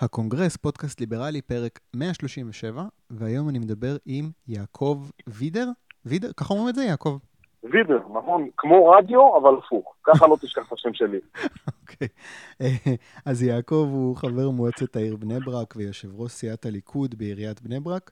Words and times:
הקונגרס, 0.00 0.56
פודקאסט 0.56 1.00
ליברלי, 1.00 1.42
פרק 1.42 1.78
137, 1.96 2.84
והיום 3.10 3.48
אני 3.48 3.58
מדבר 3.58 3.96
עם 4.06 4.30
יעקב 4.48 5.10
וידר. 5.26 5.68
וידר? 6.04 6.32
ככה 6.36 6.54
אומרים 6.54 6.68
את 6.68 6.74
זה, 6.74 6.84
יעקב? 6.84 7.18
וידר, 7.62 7.98
נכון, 7.98 8.48
כמו 8.56 8.86
רדיו, 8.86 9.36
אבל 9.36 9.58
הפוך. 9.58 9.94
ככה 10.04 10.26
לא 10.26 10.36
תשכח 10.40 10.62
את 10.68 10.72
השם 10.72 10.94
שלי. 10.94 11.18
אוקיי. 11.80 12.08
אה, 12.60 12.94
אז 13.26 13.42
יעקב 13.42 13.88
הוא 13.92 14.16
חבר 14.16 14.50
מועצת 14.50 14.96
העיר 14.96 15.16
בני 15.16 15.40
ברק 15.40 15.74
ויושב 15.76 16.20
ראש 16.20 16.32
סיעת 16.32 16.66
הליכוד 16.66 17.14
בעיריית 17.18 17.62
בני 17.62 17.80
ברק. 17.80 18.10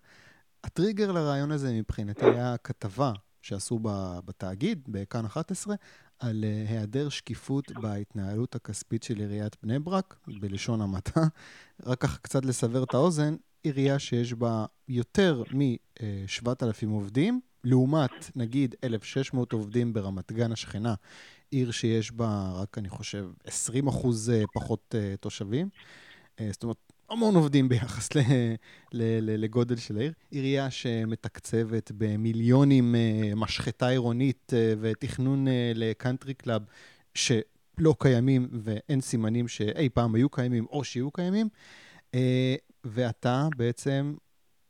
הטריגר 0.64 1.12
לרעיון 1.12 1.52
הזה 1.52 1.72
מבחינתי 1.72 2.24
היה 2.24 2.56
כתבה 2.64 3.12
שעשו 3.42 3.78
בתאגיד, 4.24 4.88
בכאן 4.88 5.24
11, 5.24 5.74
על 6.18 6.44
אה, 6.44 6.64
היעדר 6.68 7.08
שקיפות 7.08 7.72
בהתנהלות 7.72 8.54
הכספית 8.54 9.02
של 9.02 9.18
עיריית 9.18 9.56
בני 9.62 9.78
ברק, 9.78 10.16
בלשון 10.40 10.80
המעטה. 10.80 11.20
רק 11.86 12.00
ככה 12.00 12.18
קצת 12.18 12.44
לסבר 12.44 12.82
את 12.82 12.94
האוזן, 12.94 13.36
עירייה 13.62 13.98
שיש 13.98 14.34
בה 14.34 14.66
יותר 14.88 15.42
מ-7,000 15.52 16.88
עובדים, 16.90 17.40
לעומת 17.64 18.36
נגיד 18.36 18.74
1,600 18.84 19.52
עובדים 19.52 19.92
ברמת 19.92 20.32
גן 20.32 20.52
השכנה, 20.52 20.94
עיר 21.50 21.70
שיש 21.70 22.12
בה 22.12 22.52
רק, 22.54 22.78
אני 22.78 22.88
חושב, 22.88 23.28
20 23.44 23.86
אחוז 23.88 24.30
אה, 24.30 24.42
פחות 24.54 24.94
אה, 24.98 25.14
תושבים. 25.20 25.68
זאת 26.50 26.62
אומרת, 26.62 26.85
המון 27.10 27.34
עובדים 27.34 27.68
ביחס 27.68 28.14
ל, 28.14 28.18
ל, 28.18 29.02
ל, 29.20 29.44
לגודל 29.44 29.76
של 29.76 29.98
העיר. 29.98 30.12
עירייה 30.30 30.70
שמתקצבת 30.70 31.92
במיליונים 31.98 32.94
אה, 32.94 33.32
משחטה 33.36 33.88
עירונית 33.88 34.52
אה, 34.52 34.74
ותכנון 34.80 35.48
אה, 35.48 35.72
לקאנטרי 35.74 36.34
קלאב, 36.34 36.62
שלא 37.14 37.94
קיימים 37.98 38.48
ואין 38.52 39.00
סימנים 39.00 39.48
שאי 39.48 39.88
פעם 39.88 40.14
היו 40.14 40.28
קיימים 40.28 40.66
או 40.70 40.84
שיהיו 40.84 41.10
קיימים. 41.10 41.48
ואתה 42.84 43.48
בעצם 43.56 44.14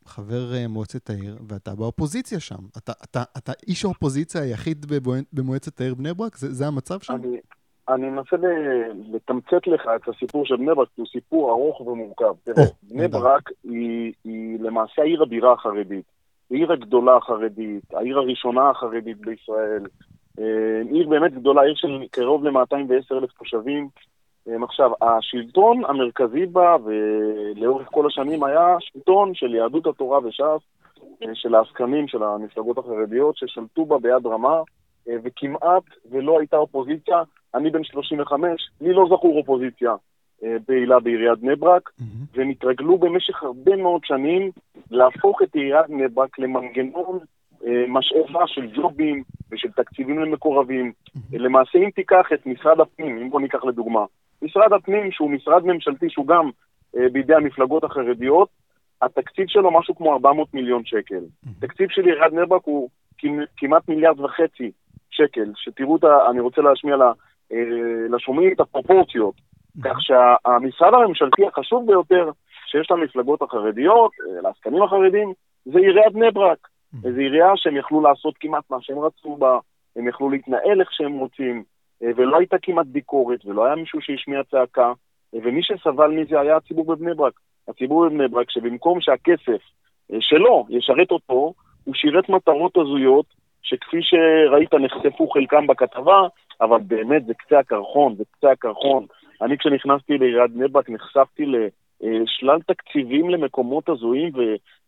חבר 0.07 0.69
מועצת 0.69 1.11
העיר, 1.11 1.39
ואתה 1.49 1.75
באופוזיציה 1.75 2.41
שם. 2.41 2.67
אתה, 2.77 2.93
אתה, 3.05 3.23
אתה 3.37 3.53
איש 3.67 3.85
האופוזיציה 3.85 4.43
היחיד 4.43 4.87
במועצת 5.33 5.81
העיר 5.81 5.95
בני 5.95 6.15
ברק? 6.15 6.37
זה, 6.37 6.55
זה 6.55 6.67
המצב 6.67 7.01
שם? 7.01 7.15
אני, 7.15 7.37
אני 7.89 8.11
מנסה 8.11 8.37
לתמצת 9.13 9.67
לך 9.67 9.89
את 9.97 10.09
הסיפור 10.09 10.47
של 10.47 10.57
בני 10.57 10.75
ברק, 10.75 10.89
כי 10.95 11.01
הוא 11.01 11.09
סיפור 11.13 11.51
ארוך 11.51 11.81
ומורכב. 11.81 12.35
תראה, 12.45 12.65
בני 12.83 13.09
ברק 13.09 13.51
היא, 13.65 14.13
היא 14.25 14.59
למעשה 14.61 15.03
העיר 15.03 15.23
הבירה 15.23 15.53
החרדית. 15.53 16.05
העיר 16.51 16.73
הגדולה 16.73 17.17
החרדית, 17.17 17.95
העיר 17.95 18.19
הראשונה 18.19 18.71
החרדית 18.71 19.21
בישראל. 19.21 19.83
אה, 20.39 20.83
עיר 20.91 21.09
באמת 21.09 21.35
גדולה, 21.35 21.63
עיר 21.63 21.75
של 21.77 22.05
קרוב 22.11 22.45
ל-210 22.45 23.17
אלף 23.17 23.33
תושבים. 23.39 23.89
אה, 24.49 24.55
עכשיו, 24.63 24.91
השלטון 25.03 25.85
המרכזי 25.85 26.47
בה, 26.47 26.77
ולאורך 26.85 27.89
כל 27.91 28.07
השנים, 28.07 28.45
היה 28.45 28.77
שלטון 28.81 29.35
של 29.35 29.55
יהדות 29.55 29.87
התורה 29.87 30.19
וש"ס, 30.19 30.63
אה, 31.23 31.35
של 31.35 31.55
העסקנים, 31.55 32.09
של 32.09 32.23
המפלגות 32.23 32.79
החרדיות, 32.79 33.37
ששלטו 33.37 33.85
בה 33.85 33.99
ביד 33.99 34.27
רמה, 34.27 34.61
וכמעט 35.25 35.85
ולא 36.11 36.39
הייתה 36.39 36.57
אופוזיציה 36.57 37.23
אני 37.57 37.71
בן 37.71 37.85
35, 37.85 38.71
לי 38.81 38.93
לא 38.93 39.05
זכור 39.07 39.39
אופוזיציה 39.39 39.95
אה, 40.45 40.57
פעילה 40.67 41.01
בעיריית 41.01 41.39
בני 41.39 41.57
ברק, 41.57 41.89
mm-hmm. 41.89 42.05
והם 42.35 42.49
התרגלו 42.49 42.99
במשך 42.99 43.43
הרבה 43.43 43.77
מאוד 43.77 44.05
שנים 44.05 44.51
להפוך 44.91 45.43
את 45.43 45.55
עיריית 45.55 45.89
בני 45.89 46.09
ברק 46.09 46.39
למנגנון 46.39 47.19
אה, 47.67 47.85
משאבה 47.89 48.47
של 48.47 48.67
ג'ובים 48.75 49.23
ושל 49.53 49.69
תקציבים 49.71 50.19
למקורבים. 50.19 50.93
Mm-hmm. 50.93 51.21
למעשה, 51.33 51.79
אם 51.79 51.91
תיקח 51.95 52.27
את 52.35 52.47
משרד 52.47 52.81
הפנים, 52.81 53.19
אם 53.19 53.31
בוא 53.31 53.41
ניקח 53.41 53.65
לדוגמה, 53.65 54.05
משרד 54.43 54.73
הפנים, 54.73 55.13
שהוא 55.13 55.31
משרד 55.31 55.65
ממשלתי, 55.65 56.11
שהוא 56.11 56.27
גם 56.27 56.51
אה, 56.97 57.09
בידי 57.13 57.35
המפלגות 57.35 57.85
החרדיות, 57.85 58.49
התקציב 59.03 59.47
שלו 59.49 59.71
משהו 59.71 59.95
כמו 59.95 60.13
400 60.13 60.55
מיליון 60.55 60.83
שקל. 60.85 61.17
Mm-hmm. 61.17 61.51
תקציב 61.61 61.89
של 61.91 62.07
עיריית 62.07 62.33
בני 62.33 62.47
ברק 62.47 62.65
הוא 62.65 62.89
כמעט 63.57 63.89
מיליארד 63.89 64.21
וחצי 64.21 64.71
שקל, 65.17 65.53
שתראו 65.57 65.97
את 65.97 66.05
ה... 66.05 66.31
אני 66.31 66.41
רוצה 66.41 66.63
להשמיע 66.63 66.97
לה... 66.97 67.13
אה, 67.53 68.17
לשומעים 68.17 68.53
את 68.53 68.61
הפרופורציות. 68.61 69.35
כך 69.85 69.97
שהמשרד 70.01 70.95
הממשלתי 70.95 71.47
החשוב 71.47 71.87
ביותר 71.87 72.31
שיש 72.67 72.91
למפלגות 72.91 73.43
החרדיות, 73.43 74.13
אה, 74.21 74.41
לעסקנים 74.43 74.83
החרדים, 74.83 75.33
זה 75.65 75.79
עיריית 75.79 76.13
בני 76.13 76.31
ברק. 76.31 76.69
זו 77.03 77.09
עירייה 77.09 77.53
שהם 77.57 77.77
יכלו 77.77 78.01
לעשות 78.01 78.35
כמעט 78.41 78.65
מה 78.71 78.77
שהם 78.81 78.99
רצו 78.99 79.37
בה, 79.37 79.59
הם 79.97 80.09
יכלו 80.09 80.31
להתנהל 80.31 80.81
איך 80.81 80.93
שהם 80.93 81.13
רוצים, 81.13 81.63
אה, 82.03 82.09
ולא 82.17 82.39
הייתה 82.39 82.57
כמעט 82.63 82.87
ביקורת, 82.87 83.47
ולא 83.47 83.65
היה 83.65 83.75
מישהו 83.75 84.01
שהשמיע 84.01 84.43
צעקה, 84.51 84.93
ומי 85.33 85.61
שסבל 85.63 86.11
מזה 86.11 86.41
היה 86.41 86.57
הציבור 86.57 86.85
בבני 86.85 87.15
ברק. 87.15 87.41
הציבור 87.69 88.09
בבני 88.09 88.29
ברק, 88.29 88.51
שבמקום 88.51 89.01
שהכסף 89.01 89.63
שלו 90.21 90.67
ישרת 90.69 91.11
אותו, 91.11 91.53
הוא 91.85 91.95
שירת 91.95 92.29
מטרות 92.29 92.77
הזויות, 92.77 93.27
שכפי 93.67 93.99
שראית 94.03 94.75
נחשפו 94.75 95.29
חלקם 95.29 95.67
בכתבה, 95.67 96.21
אבל 96.61 96.79
באמת 96.81 97.27
זה 97.27 97.35
קצה 97.35 97.59
הקרחון, 97.59 98.15
זה 98.15 98.25
קצה 98.31 98.51
הקרחון. 98.51 99.07
אני 99.43 99.59
כשנכנסתי 99.59 100.19
לעיריית 100.19 100.51
בני 100.51 100.69
ברק 100.69 100.91
נחשפתי 100.91 101.45
לשלל 102.01 102.59
תקציבים 102.67 103.31
למקומות 103.31 103.89
הזויים 103.89 104.33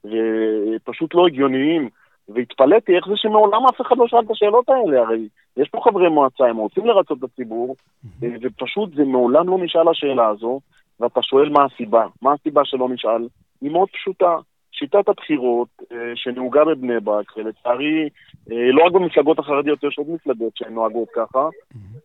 ופשוט 0.04 1.14
לא 1.14 1.26
הגיוניים. 1.26 1.88
והתפלאתי 2.28 2.96
איך 2.96 3.08
זה 3.08 3.16
שמעולם 3.16 3.66
אף 3.66 3.80
אחד 3.80 3.96
לא 3.98 4.08
שאל 4.08 4.18
את 4.18 4.30
השאלות 4.30 4.68
האלה, 4.68 5.00
הרי 5.00 5.28
יש 5.56 5.68
פה 5.68 5.80
חברי 5.84 6.08
מועצה, 6.08 6.44
הם 6.44 6.56
רוצים 6.56 6.86
לרצות 6.86 7.18
את 7.18 7.24
הציבור, 7.24 7.76
ופשוט 8.20 8.94
זה 8.94 9.04
מעולם 9.04 9.48
לא 9.48 9.58
נשאל 9.58 9.88
השאלה 9.88 10.28
הזו, 10.28 10.60
ואתה 11.00 11.22
שואל 11.22 11.48
מה 11.48 11.64
הסיבה. 11.64 12.06
מה 12.22 12.32
הסיבה 12.32 12.64
שלא 12.64 12.88
נשאל? 12.88 13.28
היא 13.60 13.70
מאוד 13.70 13.88
פשוטה. 13.90 14.36
שיטת 14.78 15.08
הבחירות 15.08 15.68
אה, 15.92 16.12
שנהוגה 16.14 16.64
בבני 16.64 17.00
ברק, 17.00 17.36
ולצערי, 17.36 18.08
אה, 18.50 18.70
לא 18.72 18.84
רק 18.84 18.92
במפלגות 18.92 19.38
החרדיות, 19.38 19.84
יש 19.84 19.98
עוד 19.98 20.10
מפלגות 20.10 20.56
שהן 20.56 20.74
נוהגות 20.74 21.08
ככה, 21.14 21.48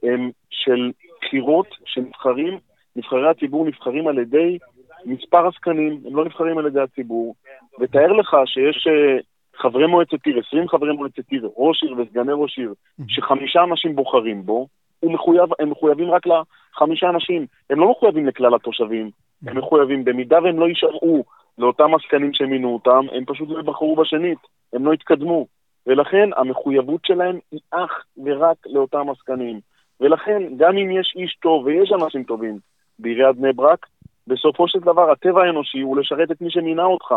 הם 0.04 0.32
של 0.50 0.92
בחירות 1.22 1.68
שנבחרים, 1.86 2.58
נבחרי 2.96 3.30
הציבור 3.30 3.66
נבחרים 3.66 4.08
על 4.08 4.18
ידי 4.18 4.58
מספר 5.06 5.48
עסקנים, 5.48 6.00
הם 6.06 6.16
לא 6.16 6.26
נבחרים 6.26 6.58
על 6.58 6.68
ידי 6.68 6.82
הציבור. 6.82 7.36
ותאר 7.80 8.12
לך 8.12 8.38
שיש 8.46 8.88
אה, 8.88 9.18
חברי 9.56 9.88
מועצת 9.88 10.26
עיר, 10.26 10.42
20 10.48 10.68
חברי 10.68 10.94
מועצת 10.94 11.30
עיר, 11.30 11.50
ראש 11.58 11.84
עיר 11.84 11.96
וסגני 11.98 12.32
ראש 12.36 12.58
עיר, 12.58 12.74
שחמישה 13.08 13.64
אנשים 13.64 13.96
בוחרים 13.96 14.46
בו, 14.46 14.68
מחויב, 15.04 15.50
הם 15.60 15.70
מחויבים 15.70 16.12
רק 16.12 16.24
לחמישה 16.28 17.10
אנשים, 17.10 17.46
הם 17.70 17.80
לא 17.80 17.92
מחויבים 17.92 18.28
לכלל 18.28 18.56
התושבים, 18.56 19.10
הם 19.46 19.58
מחויבים, 19.58 20.06
במידה 20.06 20.44
והם 20.44 20.60
לא 20.60 20.66
יישארו 20.66 21.24
לאותם 21.58 21.96
עסקנים 21.96 22.34
שמינו 22.34 22.74
אותם, 22.74 23.06
הם 23.12 23.26
פשוט 23.26 23.50
לא 23.50 23.60
יבחרו 23.60 23.96
בשנית, 23.96 24.40
הם 24.74 24.86
לא 24.86 24.94
יתקדמו. 24.94 25.48
ולכן 25.88 26.30
המחויבות 26.38 27.06
שלהם 27.06 27.40
היא 27.52 27.60
אך 27.72 27.92
ורק 28.26 28.58
לאותם 28.66 29.10
עסקנים. 29.10 29.60
ולכן, 30.02 30.44
גם 30.58 30.78
אם 30.78 30.92
יש 30.92 31.14
איש 31.16 31.38
טוב, 31.42 31.66
ויש 31.66 31.92
אנשים 31.92 32.24
טובים 32.24 32.60
בעיריית 33.00 33.36
בני 33.36 33.54
ברק, 33.54 33.86
בסופו 34.28 34.68
של 34.68 34.80
דבר 34.80 35.12
הטבע 35.12 35.44
האנושי 35.44 35.80
הוא 35.80 35.98
לשרת 35.98 36.32
את 36.32 36.42
מי 36.42 36.52
שמינה 36.52 36.84
אותך, 36.84 37.14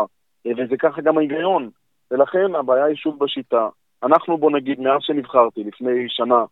וזה 0.47 0.77
ככה 0.79 1.01
גם 1.01 1.17
ההיגיון. 1.17 1.69
ולכן 2.11 2.55
הבעיה 2.55 2.85
היא 2.85 2.95
שוב 2.95 3.19
בשיטה. 3.19 3.67
אנחנו, 4.03 4.37
בוא 4.37 4.51
נגיד, 4.51 4.79
מאז 4.79 4.99
שנבחרתי, 5.01 5.63
לפני 5.63 6.05
שנה, 6.07 6.45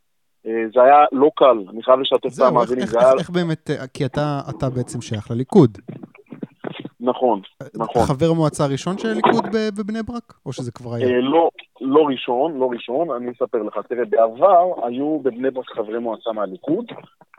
אה, 0.47 0.63
זה 0.74 0.81
היה 0.84 1.06
לא 1.12 1.31
קל, 1.35 1.57
אני 1.69 1.84
חייב 1.84 2.00
לשתף 2.00 2.38
את 2.38 2.47
המאזינים. 2.47 2.85
זהו, 2.85 3.00
איך, 3.00 3.07
איך, 3.07 3.19
איך 3.19 3.29
באמת, 3.29 3.69
אה, 3.69 3.88
כי 3.88 4.06
אתה, 4.06 4.40
אתה 4.50 4.69
בעצם 4.69 5.01
שייך 5.01 5.31
לליכוד. 5.31 5.78
נכון, 7.06 7.42
נכון. 7.76 8.02
חבר 8.02 8.34
מועצה 8.34 8.66
ראשון 8.66 8.98
של 8.98 9.08
הליכוד 9.08 9.46
בבני 9.78 10.04
ברק? 10.04 10.34
או 10.46 10.54
שזה 10.54 10.72
כבר 10.72 10.94
היה? 10.94 11.08
אה, 11.08 11.22
לא, 11.22 11.50
לא 11.82 12.02
ראשון, 12.08 12.58
לא 12.58 12.70
ראשון, 12.72 13.12
אני 13.12 13.32
אספר 13.32 13.64
לך. 13.64 13.80
תראה, 13.90 14.06
בעבר 14.06 14.88
היו 14.88 15.20
בבני 15.20 15.52
ברק 15.52 15.70
חברי 15.70 16.00
מועצה 16.00 16.32
מהליכוד, 16.32 16.86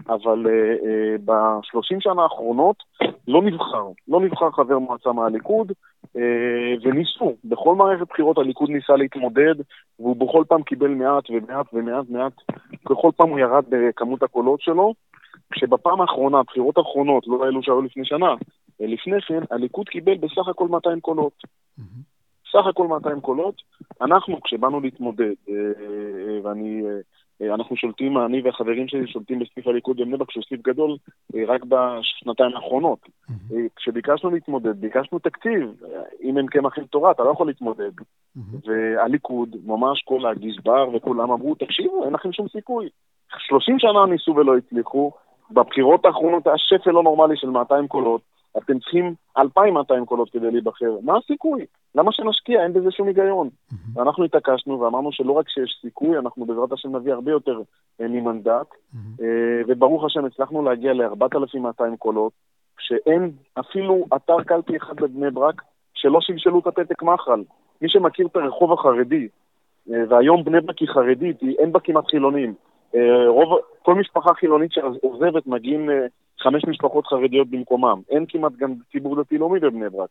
אבל 0.08 0.46
uh, 0.46 0.82
uh, 0.82 1.22
בשלושים 1.24 2.00
שנה 2.00 2.22
האחרונות 2.22 2.76
לא 3.28 3.42
נבחר, 3.42 3.86
לא 4.08 4.20
נבחר 4.20 4.50
חבר 4.50 4.78
מועצה 4.78 5.12
מהליכוד, 5.12 5.72
וניסו, 6.82 7.32
בכל 7.44 7.74
מערכת 7.74 8.08
בחירות 8.08 8.38
הליכוד 8.38 8.70
ניסה 8.70 8.96
להתמודד, 8.96 9.54
והוא 9.98 10.16
בכל 10.16 10.44
פעם 10.48 10.62
קיבל 10.62 10.88
מעט 10.88 11.24
ומעט 11.30 11.66
ומעט 11.72 12.04
מעט, 12.08 12.32
בכל 12.90 13.10
פעם 13.16 13.28
הוא 13.28 13.38
ירד 13.38 13.64
בכמות 13.68 14.22
הקולות 14.22 14.60
שלו, 14.60 14.94
כשבפעם 15.52 16.00
האחרונה, 16.00 16.38
הבחירות 16.38 16.78
האחרונות, 16.78 17.26
לא 17.26 17.44
אלו 17.44 17.62
שהיו 17.62 17.82
לפני 17.82 18.04
שנה, 18.04 18.34
לפני 18.80 19.20
כן, 19.20 19.40
הליכוד 19.50 19.88
קיבל 19.88 20.16
בסך 20.16 20.48
הכל 20.48 20.68
200 20.68 21.00
קולות. 21.00 21.42
סך 22.52 22.66
הכל 22.66 22.86
200 22.86 23.20
קולות. 23.20 23.54
אנחנו, 24.00 24.40
כשבאנו 24.40 24.80
להתמודד, 24.80 25.32
אה, 25.48 25.54
אה, 25.54 26.38
ואני, 26.42 26.82
אה, 27.42 27.54
אנחנו 27.54 27.76
שולטים, 27.76 28.18
אני 28.18 28.40
והחברים 28.40 28.88
שלי 28.88 29.06
שולטים 29.06 29.38
בסניף 29.38 29.66
הליכוד 29.66 29.96
בבני 29.96 30.16
ברק, 30.16 30.30
שהוא 30.30 30.44
סניף 30.48 30.60
גדול, 30.62 30.96
רק 31.46 31.64
בשנתיים 31.64 32.54
האחרונות. 32.54 32.98
כשביקשנו 33.76 34.30
להתמודד, 34.30 34.80
ביקשנו 34.80 35.18
תקציב. 35.18 35.74
אם 36.22 36.38
אין 36.38 36.46
קמח 36.46 36.78
עם 36.78 36.84
תורה, 36.84 37.10
אתה 37.10 37.22
לא 37.22 37.30
יכול 37.30 37.46
להתמודד. 37.46 37.90
והליכוד, 38.66 39.56
ממש 39.64 40.02
כל 40.04 40.26
הגזבר 40.26 40.88
וכולם 40.94 41.30
אמרו, 41.30 41.54
תקשיבו, 41.54 42.04
אין 42.04 42.12
לכם 42.12 42.32
שום 42.32 42.48
סיכוי. 42.48 42.88
30 43.38 43.78
שנה 43.78 44.06
ניסו 44.06 44.34
ולא 44.36 44.56
הצליחו, 44.56 45.12
בבחירות 45.50 46.04
האחרונות 46.04 46.46
היה 46.46 46.58
שפל 46.58 46.90
לא 46.90 47.02
נורמלי 47.02 47.36
של 47.36 47.50
200 47.50 47.88
קולות. 47.88 48.35
אתם 48.58 48.78
צריכים 48.78 49.14
2,200 49.38 50.06
קולות 50.06 50.30
כדי 50.30 50.50
להיבחר. 50.50 50.98
מה 51.02 51.16
הסיכוי? 51.16 51.64
למה 51.94 52.12
שנשקיע? 52.12 52.62
אין 52.62 52.72
בזה 52.72 52.90
שום 52.90 53.08
היגיון. 53.08 53.48
Mm-hmm. 53.48 53.74
ואנחנו 53.94 54.24
התעקשנו 54.24 54.80
ואמרנו 54.80 55.12
שלא 55.12 55.32
רק 55.32 55.48
שיש 55.48 55.78
סיכוי, 55.80 56.18
אנחנו 56.18 56.44
בעזרת 56.46 56.72
השם 56.72 56.96
נביא 56.96 57.12
הרבה 57.12 57.30
יותר 57.30 57.60
אה, 58.00 58.08
ממנדט, 58.08 58.66
mm-hmm. 58.70 59.22
וברוך 59.68 60.04
השם 60.04 60.24
הצלחנו 60.24 60.62
להגיע 60.62 60.92
ל-4,200 60.92 61.96
קולות, 61.98 62.32
שאין 62.78 63.30
אפילו 63.60 64.04
אתר 64.16 64.42
קלפי 64.42 64.76
אחד 64.76 64.96
בבני 64.96 65.30
ברק 65.30 65.62
שלא 65.94 66.20
שלשלו 66.20 66.58
את 66.58 66.66
הפתק 66.66 67.02
מחל. 67.02 67.42
מי 67.82 67.88
שמכיר 67.88 68.26
את 68.26 68.36
הרחוב 68.36 68.72
החרדי, 68.72 69.28
והיום 69.86 70.44
בני 70.44 70.60
ברק 70.60 70.78
היא 70.78 70.88
חרדית, 70.88 71.36
אין 71.58 71.72
בה 71.72 71.80
כמעט 71.80 72.04
חילונים. 72.10 72.54
רוב, 73.26 73.58
כל 73.82 73.94
משפחה 73.94 74.34
חילונית 74.34 74.72
שעוזבת 74.72 75.46
מגיעים 75.46 75.90
חמש 76.40 76.64
משפחות 76.68 77.06
חרדיות 77.06 77.50
במקומם. 77.50 78.00
אין 78.10 78.24
כמעט 78.28 78.52
גם 78.56 78.74
ציבור 78.92 79.22
דתי-לאומי 79.22 79.60
בבני 79.60 79.88
ברק. 79.88 80.10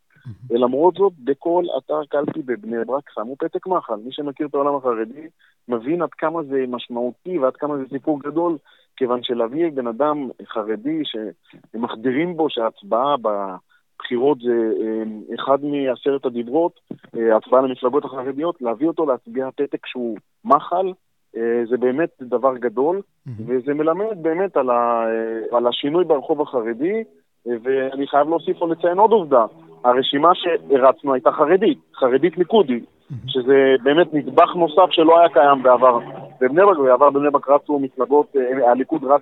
ולמרות 0.49 0.93
זאת, 0.95 1.13
בכל 1.23 1.63
אתר 1.77 2.05
קלפי 2.09 2.41
בבני 2.41 2.85
ברק 2.85 3.09
שמו 3.13 3.35
פתק 3.35 3.67
מחל. 3.67 3.95
מי 3.95 4.11
שמכיר 4.11 4.47
את 4.47 4.53
העולם 4.53 4.75
החרדי 4.75 5.27
מבין 5.67 6.01
עד 6.01 6.09
כמה 6.09 6.43
זה 6.43 6.63
משמעותי 6.67 7.39
ועד 7.39 7.55
כמה 7.55 7.77
זה 7.77 7.83
סיפור 7.89 8.19
גדול, 8.19 8.57
כיוון 8.97 9.23
שלהביא 9.23 9.71
בן 9.71 9.87
אדם 9.87 10.29
חרדי 10.47 11.01
שמחדירים 11.05 12.37
בו 12.37 12.49
שההצבעה 12.49 13.15
בבחירות 13.17 14.37
זה 14.39 14.71
אה, 14.81 15.35
אחד 15.35 15.57
מעשרת 15.63 16.25
הדיברות, 16.25 16.79
אה, 17.17 17.37
הצבעה 17.37 17.61
למפלגות 17.61 18.05
החרדיות, 18.05 18.61
להביא 18.61 18.87
אותו 18.87 19.05
להצביע 19.05 19.49
פתק 19.55 19.85
שהוא 19.85 20.17
מחל, 20.45 20.93
זה 21.69 21.77
באמת 21.77 22.09
דבר 22.21 22.57
גדול. 22.57 23.01
וזה 23.47 23.73
מלמד 23.73 24.21
באמת 24.21 24.57
על, 24.57 24.69
ה, 24.69 25.05
אה, 25.07 25.57
על 25.57 25.67
השינוי 25.67 26.03
ברחוב 26.05 26.41
החרדי, 26.41 27.03
אה, 27.47 27.53
ואני 27.63 28.07
חייב 28.07 28.29
להוסיף 28.29 28.61
או 28.61 28.67
לציין 28.67 28.97
עוד 28.97 29.11
עובדה. 29.11 29.45
הרשימה 29.83 30.31
שהרצנו 30.35 31.13
הייתה 31.13 31.31
חרדית, 31.31 31.77
חרדית 31.95 32.37
ליכודית. 32.37 32.85
שזה 33.27 33.75
באמת 33.83 34.13
נדבך 34.13 34.55
נוסף 34.55 34.91
שלא 34.91 35.19
היה 35.19 35.29
קיים 35.29 35.63
בעבר 35.63 35.99
בבני 36.41 36.61
ברק, 36.61 36.77
בעבר 36.77 37.09
בבני 37.09 37.29
ברק 37.29 37.49
רצו 37.49 37.79
מפלגות, 37.79 38.35
הליכוד 38.67 39.03
רץ 39.03 39.21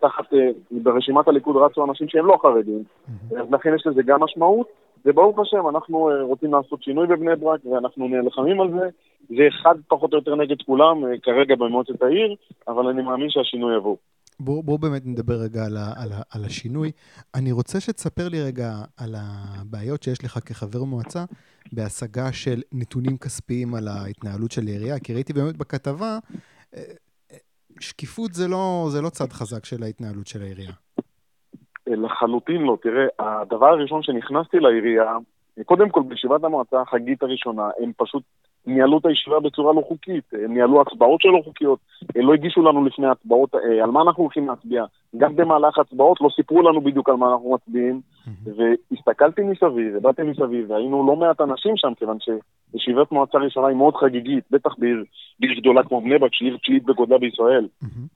תחת, 0.00 0.24
ברשימת 0.70 1.28
הליכוד 1.28 1.56
רצו 1.56 1.84
אנשים 1.84 2.08
שהם 2.08 2.26
לא 2.26 2.38
חרדים. 2.42 2.82
אז 3.40 3.52
לכן 3.52 3.74
יש 3.74 3.86
לזה 3.86 4.02
גם 4.02 4.22
משמעות. 4.22 4.66
וברוך 5.06 5.38
השם, 5.38 5.68
אנחנו 5.68 6.10
אה, 6.10 6.22
רוצים 6.22 6.52
לעשות 6.54 6.82
שינוי 6.82 7.06
בבני 7.06 7.36
ברק, 7.36 7.60
ואנחנו 7.70 8.08
נלחמים 8.08 8.60
על 8.60 8.70
זה. 8.70 8.88
זה 9.28 9.48
אחד 9.48 9.74
פחות 9.88 10.12
או 10.12 10.18
יותר 10.18 10.34
נגד 10.34 10.62
כולם, 10.66 11.04
אה, 11.04 11.18
כרגע 11.22 11.56
במועצת 11.56 12.02
העיר, 12.02 12.34
אבל 12.68 12.86
אני 12.86 13.02
מאמין 13.02 13.30
שהשינוי 13.30 13.76
יבוא. 13.76 13.96
בואו 14.40 14.62
בוא 14.62 14.78
באמת 14.78 15.02
נדבר 15.04 15.34
רגע 15.34 15.64
על, 15.64 15.76
ה, 15.76 16.02
על, 16.02 16.12
ה, 16.12 16.22
על 16.34 16.44
השינוי. 16.44 16.90
אני 17.34 17.52
רוצה 17.52 17.80
שתספר 17.80 18.28
לי 18.28 18.42
רגע 18.42 18.70
על 18.96 19.14
הבעיות 19.14 20.02
שיש 20.02 20.24
לך 20.24 20.38
כחבר 20.46 20.84
מועצה 20.84 21.24
בהשגה 21.72 22.32
של 22.32 22.60
נתונים 22.72 23.16
כספיים 23.18 23.74
על 23.74 23.88
ההתנהלות 23.88 24.50
של 24.50 24.62
העירייה, 24.66 24.98
כי 24.98 25.14
ראיתי 25.14 25.32
באמת 25.32 25.56
בכתבה, 25.56 26.18
אה, 26.76 26.82
שקיפות 27.80 28.32
זה 28.32 28.48
לא, 28.48 28.86
זה 28.88 29.02
לא 29.02 29.08
צד 29.08 29.32
חזק 29.32 29.64
של 29.64 29.82
ההתנהלות 29.82 30.26
של 30.26 30.42
העירייה. 30.42 30.72
לחלוטין 31.86 32.62
לא. 32.62 32.76
תראה, 32.82 33.06
הדבר 33.18 33.66
הראשון 33.66 34.02
שנכנסתי 34.02 34.60
לעירייה, 34.60 35.16
קודם 35.64 35.88
כל 35.90 36.02
בישיבת 36.08 36.44
המועצה 36.44 36.80
החגית 36.80 37.22
הראשונה, 37.22 37.68
הם 37.82 37.92
פשוט 37.96 38.22
ניהלו 38.66 38.98
את 38.98 39.06
הישיבה 39.06 39.40
בצורה 39.40 39.72
לא 39.72 39.82
חוקית, 39.88 40.24
הם 40.32 40.54
ניהלו 40.54 40.80
הצבעות 40.80 41.20
שלא 41.20 41.40
חוקיות, 41.44 41.78
לא 42.16 42.34
הגישו 42.34 42.62
לנו 42.62 42.84
לפני 42.84 43.06
הצבעות 43.06 43.54
אה, 43.54 43.84
על 43.84 43.90
מה 43.90 44.02
אנחנו 44.02 44.22
הולכים 44.22 44.48
להצביע. 44.48 44.84
גם 45.16 45.36
במהלך 45.36 45.78
הצבעות 45.78 46.20
לא 46.20 46.28
סיפרו 46.36 46.62
לנו 46.62 46.80
בדיוק 46.80 47.08
על 47.08 47.14
מה 47.14 47.32
אנחנו 47.32 47.54
מצביעים, 47.54 48.00
והסתכלתי 48.44 49.42
מסביב, 49.42 49.96
ובאתי 49.96 50.22
מסביב, 50.22 50.70
והיינו 50.70 51.06
לא 51.06 51.16
מעט 51.16 51.40
אנשים 51.40 51.76
שם, 51.76 51.92
כיוון 51.98 52.16
שישיבת 52.20 53.12
מועצה 53.12 53.38
ראשונה 53.38 53.66
היא 53.66 53.76
מאוד 53.76 53.96
חגיגית, 53.96 54.44
בטח 54.50 54.70
בעיר, 54.78 55.04
בעיר 55.40 55.60
גדולה 55.60 55.82
כמו 55.82 56.00
בני 56.00 56.18
ברק, 56.18 56.34
שהיא 56.34 56.48
עיר 56.48 56.56
תשיעית 56.56 56.84
בגודלה 56.84 57.18
בישראל. 57.18 57.68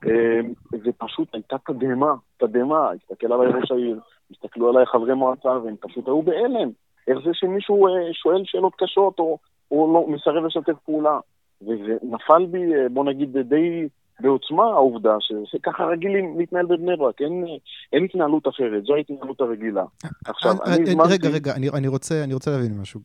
אה, 0.07 0.39
ופשוט 0.83 1.27
הייתה 1.33 1.55
תדהמה, 1.57 2.13
תדהמה, 2.37 2.89
הסתכל 2.91 3.33
עליי 3.33 3.47
ראש 3.47 3.71
העיר, 3.71 3.99
הסתכלו 4.31 4.69
עליי 4.69 4.85
חברי 4.85 5.13
מועצה, 5.13 5.49
והם 5.49 5.75
פשוט 5.79 6.07
היו 6.07 6.21
בהלם. 6.21 6.69
איך 7.07 7.17
זה 7.25 7.31
שמישהו 7.33 7.87
אה, 7.87 8.13
שואל 8.13 8.41
שאלות 8.45 8.73
קשות, 8.77 9.19
או 9.19 9.37
הוא 9.67 9.93
לא 9.93 10.07
מסרב 10.07 10.45
לשתף 10.45 10.79
פעולה. 10.85 11.19
וזה 11.61 11.97
נפל 12.03 12.45
בי, 12.45 12.73
אה, 12.73 12.89
בוא 12.89 13.05
נגיד, 13.05 13.37
די 13.37 13.87
בעוצמה 14.19 14.63
העובדה 14.63 15.15
שככה 15.45 15.83
רגיל 15.85 16.11
להתנהל 16.37 16.65
בבני 16.65 16.95
ברק, 16.95 17.21
אין, 17.21 17.45
אין 17.93 18.03
התנהלות 18.03 18.47
אחרת, 18.47 18.83
זו 18.83 18.95
ההתנהלות 18.95 19.41
הרגילה. 19.41 19.83
עכשיו, 20.25 20.51
אני, 20.65 20.75
אני 20.75 20.89
הזמנתי... 20.89 21.13
רגע, 21.13 21.29
רגע, 21.29 21.55
אני, 21.55 21.69
אני, 21.69 21.87
רוצה, 21.87 22.23
אני 22.23 22.33
רוצה 22.33 22.51
להבין 22.51 22.79
משהו. 22.81 23.01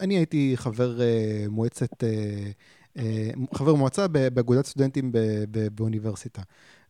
אני 0.00 0.14
הייתי 0.14 0.52
חבר 0.56 0.90
uh, 0.98 1.50
מועצת, 1.50 2.02
uh, 2.02 2.98
uh, 2.98 3.00
חבר 3.54 3.74
מועצה 3.74 4.08
באגודת 4.08 4.64
סטודנטים 4.64 5.12
באוניברסיטה. 5.72 6.42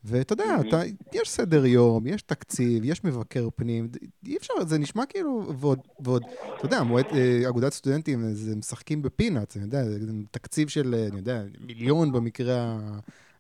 ואתה 0.05 0.33
יודע, 0.33 0.57
אתה, 0.69 0.81
יש 1.13 1.31
סדר 1.31 1.67
יום, 1.67 2.07
יש 2.07 2.23
תקציב, 2.23 2.85
יש 2.85 3.05
מבקר 3.05 3.49
פנים, 3.57 3.89
אי 4.27 4.37
אפשר, 4.37 4.55
זה 4.67 4.79
נשמע 4.79 5.07
כאילו, 5.07 5.53
ועוד, 5.59 5.79
ועוד, 6.01 6.23
אתה 6.57 6.67
יודע, 6.67 6.83
מועד, 6.83 7.05
אה, 7.15 7.49
אגודת 7.49 7.73
סטודנטים, 7.73 8.35
זה 8.35 8.57
משחקים 8.57 9.03
בפינאץ, 9.03 9.57
אני 9.57 9.65
יודע, 9.65 9.85
זה 9.85 9.99
תקציב 10.31 10.69
של, 10.69 10.95
אני 11.11 11.19
יודע, 11.19 11.43
מיליון 11.61 12.13
במקרה 12.13 12.79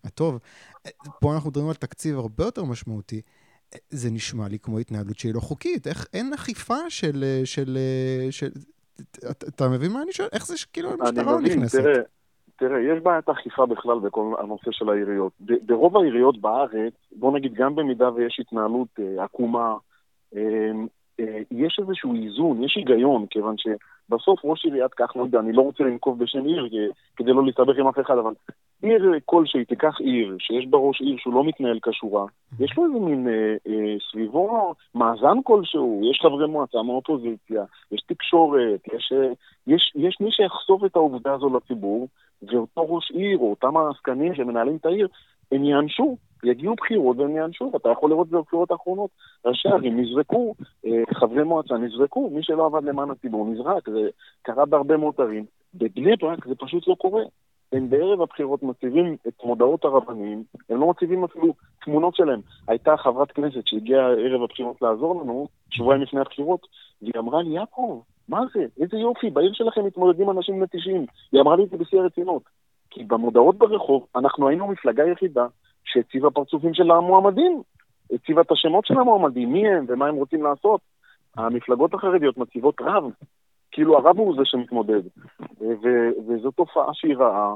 הטוב. 0.05 0.39
פה 1.21 1.35
אנחנו 1.35 1.51
מדברים 1.51 1.69
על 1.69 1.75
תקציב 1.75 2.19
הרבה 2.19 2.45
יותר 2.45 2.65
משמעותי. 2.65 3.21
זה 3.91 4.11
נשמע 4.11 4.49
לי 4.49 4.59
כמו 4.59 4.79
התנהלות 4.79 5.19
שהיא 5.19 5.35
לא 5.35 5.41
חוקית. 5.41 5.87
איך 5.87 6.07
אין 6.13 6.33
אכיפה 6.33 6.91
של... 6.91 7.25
של, 7.45 7.79
של, 8.31 8.51
של 8.51 8.51
אתה 9.33 9.69
מבין 9.69 9.93
מה 9.93 10.03
אני 10.03 10.13
שואל? 10.13 10.29
איך 10.33 10.47
זה 10.47 10.57
שכאילו 10.57 10.93
המשטרה 10.93 11.33
לא 11.33 11.41
נכנסת? 11.41 11.79
תראה, 11.79 12.03
תראה, 12.63 12.81
יש 12.81 13.03
בעיית 13.03 13.29
אכיפה 13.29 13.67
בכלל 13.67 13.99
בכל 13.99 14.35
הנושא 14.39 14.71
של 14.71 14.89
העיריות. 14.89 15.33
ברוב 15.67 15.97
העיריות 15.97 16.41
בארץ, 16.41 16.93
בוא 17.13 17.33
נגיד 17.33 17.55
גם 17.55 17.75
במידה 17.75 18.13
ויש 18.13 18.41
התנהלות 18.41 18.89
אה, 18.99 19.25
עקומה, 19.25 19.75
אה, 20.37 20.71
אה, 21.21 21.39
יש 21.51 21.79
איזשהו 21.81 22.15
איזון, 22.15 22.65
יש 22.65 22.75
היגיון, 22.77 23.27
כיוון 23.31 23.55
שבסוף 24.09 24.41
ראש 24.45 24.65
עיריית 24.65 24.95
כך, 24.95 25.17
לא 25.17 25.23
יודע, 25.23 25.41
אני 25.41 25.53
לא 25.53 25.63
רוצה 25.63 25.85
לנקוב 25.85 26.19
בשם 26.19 26.45
עיר 26.45 26.69
כדי 27.17 27.33
לא 27.33 27.47
להסתבך 27.47 27.79
עם 27.79 27.87
אף 27.87 27.99
אחד, 28.01 28.19
אבל 28.19 28.33
עיר 28.83 29.13
כלשהי, 29.25 29.65
תיקח 29.65 30.01
עיר, 30.01 30.37
שיש 30.39 30.67
בה 30.67 30.79
ראש 30.79 31.01
עיר 31.01 31.17
שהוא 31.19 31.35
לא 31.35 31.45
מתנהל 31.45 31.79
כשורה, 31.83 32.27
יש 32.61 32.77
לו 32.77 32.87
איזה 32.87 32.99
מין 32.99 33.29
אה, 33.29 33.57
אה, 33.67 33.97
סביבו 34.11 34.75
מאזן 34.95 35.43
כלשהו, 35.45 36.01
יש 36.11 36.21
חברי 36.23 36.47
מועצה 36.47 36.83
מאופוזיציה, 36.83 37.65
יש 37.93 38.01
תקשורת, 38.07 38.81
יש, 38.95 39.13
אה, 39.13 39.33
יש, 39.67 39.93
יש 39.95 40.17
מי 40.21 40.31
שיחשוף 40.33 40.85
את 40.85 40.97
העובדה 40.97 41.35
הזו 41.35 41.57
לציבור, 41.57 42.09
ואותו 42.43 42.95
ראש 42.95 43.11
עיר, 43.11 43.39
או 43.39 43.51
אותם 43.51 43.77
העסקנים 43.77 44.35
שמנהלים 44.35 44.77
את 44.77 44.87
העיר, 44.87 45.09
הם 45.53 45.65
יענשו, 45.65 46.17
יגיעו 46.45 46.75
בחירות 46.75 47.17
והם 47.19 47.37
יענשו, 47.37 47.73
אתה 47.77 47.89
יכול 47.89 48.11
לראות 48.11 48.27
את 48.27 48.31
זה 48.31 48.37
בבחירות 48.37 48.71
האחרונות. 48.71 49.11
ראשי 49.45 49.69
ערים 49.69 50.01
נזרקו, 50.01 50.55
אה, 50.87 51.03
חברי 51.15 51.43
מועצה 51.43 51.75
נזרקו, 51.75 52.31
מי 52.31 52.43
שלא 52.43 52.67
עבד 52.67 52.85
למען 52.85 53.11
הציבור 53.11 53.47
נזרק, 53.47 53.89
זה 53.89 54.09
קרה 54.43 54.67
בהרבה 54.67 54.97
מאוד 54.97 55.15
ערים. 55.19 55.45
בבני 55.75 56.17
ברק 56.17 56.47
זה 56.47 56.55
פשוט 56.55 56.89
לא 56.89 56.95
קורה. 56.95 57.23
הם 57.73 57.91
בערב 57.91 58.21
הבחירות 58.21 58.63
מציבים 58.63 59.17
את 59.29 59.45
מודעות 59.45 59.85
הרבנים, 59.85 60.45
הם 60.71 60.81
לא 60.81 60.91
מציבים 60.91 61.25
אפילו 61.25 61.55
תמונות 61.85 62.15
שלהם. 62.17 62.41
הייתה 62.69 62.97
חברת 62.97 63.33
כנסת 63.33 63.67
שהגיעה 63.67 64.07
ערב 64.07 64.43
הבחירות 64.43 64.83
לעזור 64.83 65.23
לנו, 65.23 65.49
שבועיים 65.71 66.03
לפני 66.03 66.21
הבחירות, 66.21 66.67
והיא 67.03 67.13
אמרה 67.19 67.43
לי, 67.43 67.51
יעקב, 67.51 68.01
מה 68.29 68.41
זה? 68.55 68.67
איזה 68.81 68.97
יופי, 68.97 69.31
בעיר 69.31 69.53
שלכם 69.53 69.85
מתמודדים 69.85 70.31
אנשים 70.31 70.57
בני 70.57 70.67
90. 70.67 71.07
היא 71.33 71.41
אמרה 71.41 71.57
לי 71.57 71.65
את 71.65 71.71
זה 71.71 71.77
בשיא 71.77 72.01
הרצינות. 72.01 72.43
כי 72.91 73.05
במודעות 73.05 73.59
ברחוב, 73.59 74.07
אנחנו 74.17 74.49
היינו 74.49 74.67
מפלגה 74.67 75.05
יחידה 75.07 75.47
שהציבה 75.85 76.31
פרצופים 76.31 76.75
של 76.75 76.91
המועמדים, 76.91 77.63
הציבה 78.13 78.41
את 78.41 78.53
השמות 78.53 78.87
של 78.87 78.95
המועמדים, 78.99 79.53
מי 79.53 79.69
הם 79.69 79.85
ומה 79.89 80.07
הם 80.07 80.15
רוצים 80.15 80.43
לעשות. 80.43 80.81
המפלגות 81.37 81.95
החרדיות 81.95 82.39
מציבות 82.39 82.81
רב, 82.81 83.05
כאילו 83.73 83.99
הרב 83.99 84.19
הוא 84.19 84.37
זה 84.37 84.43
שמתמודד. 84.45 85.03
וזו 86.29 86.51
תופעה 86.51 86.89
שהיא 86.93 87.17
רעה, 87.17 87.55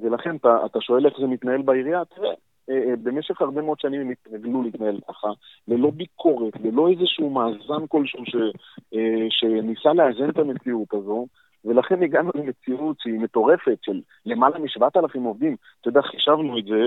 ולכן 0.00 0.36
אתה, 0.36 0.58
אתה 0.66 0.80
שואל 0.80 1.06
איך 1.06 1.14
זה 1.20 1.26
מתנהל 1.26 1.62
בעירייה, 1.62 2.04
תראה, 2.04 2.32
אה, 2.70 2.90
אה, 2.90 2.96
במשך 3.02 3.40
הרבה 3.40 3.62
מאוד 3.62 3.80
שנים 3.80 4.00
הם 4.00 4.10
התרגלו 4.10 4.62
להתנהל 4.62 5.00
ככה, 5.08 5.28
ללא 5.68 5.90
ביקורת, 5.90 6.52
ללא 6.64 6.88
איזשהו 6.88 7.30
מאזן 7.30 7.86
כלשהו 7.88 8.26
ש, 8.26 8.36
אה, 8.94 9.26
שניסה 9.30 9.92
לאזן 9.92 10.30
את 10.30 10.38
המציאות 10.38 10.94
הזו, 10.94 11.26
ולכן 11.66 12.02
הגענו 12.02 12.30
למציאות 12.34 12.96
שהיא 13.00 13.20
מטורפת 13.20 13.78
של 13.82 14.00
למעלה 14.26 14.58
משבעת 14.58 14.96
אלפים 14.96 15.22
עובדים. 15.22 15.56
אתה 15.80 15.88
יודע, 15.88 16.02
חישבנו 16.02 16.58
את 16.58 16.64
זה, 16.64 16.80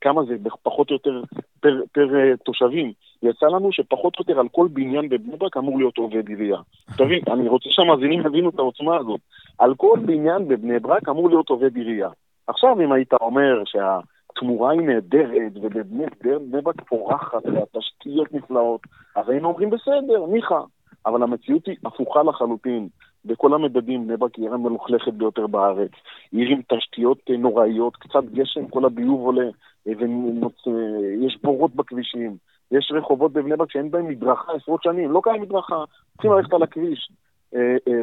כמה 0.00 0.24
זה 0.24 0.34
פחות 0.62 0.90
או 0.90 0.94
יותר 0.94 1.22
פר, 1.60 1.80
פר 1.92 2.36
תושבים. 2.44 2.92
יצא 3.22 3.46
לנו 3.46 3.72
שפחות 3.72 4.18
או 4.18 4.24
יותר 4.28 4.40
על 4.40 4.48
כל 4.48 4.68
בניין 4.72 5.08
בבני 5.08 5.36
ברק 5.36 5.56
אמור 5.56 5.78
להיות 5.78 5.98
עובד 5.98 6.28
עירייה. 6.28 6.58
תבין, 6.96 7.20
אני 7.34 7.48
רוצה 7.48 7.70
שהמאזינים 7.70 8.20
יבינו 8.20 8.48
את 8.48 8.58
העוצמה 8.58 8.96
הזאת. 8.96 9.20
על 9.58 9.74
כל 9.74 9.98
בניין 10.06 10.48
בבני 10.48 10.78
ברק 10.78 11.08
אמור 11.08 11.28
להיות 11.28 11.48
עובד 11.48 11.76
עירייה. 11.76 12.08
עכשיו, 12.46 12.80
אם 12.80 12.92
היית 12.92 13.12
אומר 13.12 13.62
שה... 13.64 13.98
התמורה 14.36 14.72
היא 14.72 14.80
נהדרת, 14.80 15.52
ובאמת 15.62 16.12
בני 16.22 16.62
ברק 16.62 16.80
פורחת, 16.88 17.42
והתשתיות 17.44 18.34
נפלאות, 18.34 18.80
אז 19.16 19.28
היינו 19.28 19.48
אומרים 19.48 19.70
בסדר, 19.70 20.26
ניחא. 20.28 20.60
אבל 21.06 21.22
המציאות 21.22 21.66
היא 21.66 21.76
הפוכה 21.84 22.22
לחלוטין. 22.22 22.88
בכל 23.24 23.54
המדדים 23.54 24.06
בני 24.06 24.16
ברק 24.16 24.34
היא 24.34 24.44
עיר 24.44 24.54
המלוכלכת 24.54 25.12
ביותר 25.12 25.46
בארץ. 25.46 25.90
עיר 26.32 26.48
עם 26.48 26.60
תשתיות 26.68 27.18
אה, 27.30 27.36
נוראיות, 27.36 27.96
קצת 27.96 28.24
גשם, 28.32 28.68
כל 28.68 28.84
הביוב 28.84 29.20
עולה, 29.20 29.48
אה, 29.88 29.92
ויש 29.96 31.38
בורות 31.42 31.74
בכבישים. 31.74 32.36
יש 32.70 32.92
רחובות 32.94 33.32
בבני 33.32 33.56
ברק 33.56 33.70
שאין 33.70 33.90
בהם 33.90 34.08
מדרכה 34.08 34.52
עשרות 34.52 34.82
שנים, 34.82 35.10
לא 35.10 35.20
קיים 35.24 35.42
מדרכה, 35.42 35.84
צריכים 36.12 36.32
ללכת 36.32 36.52
על 36.52 36.62
הכביש. 36.62 37.10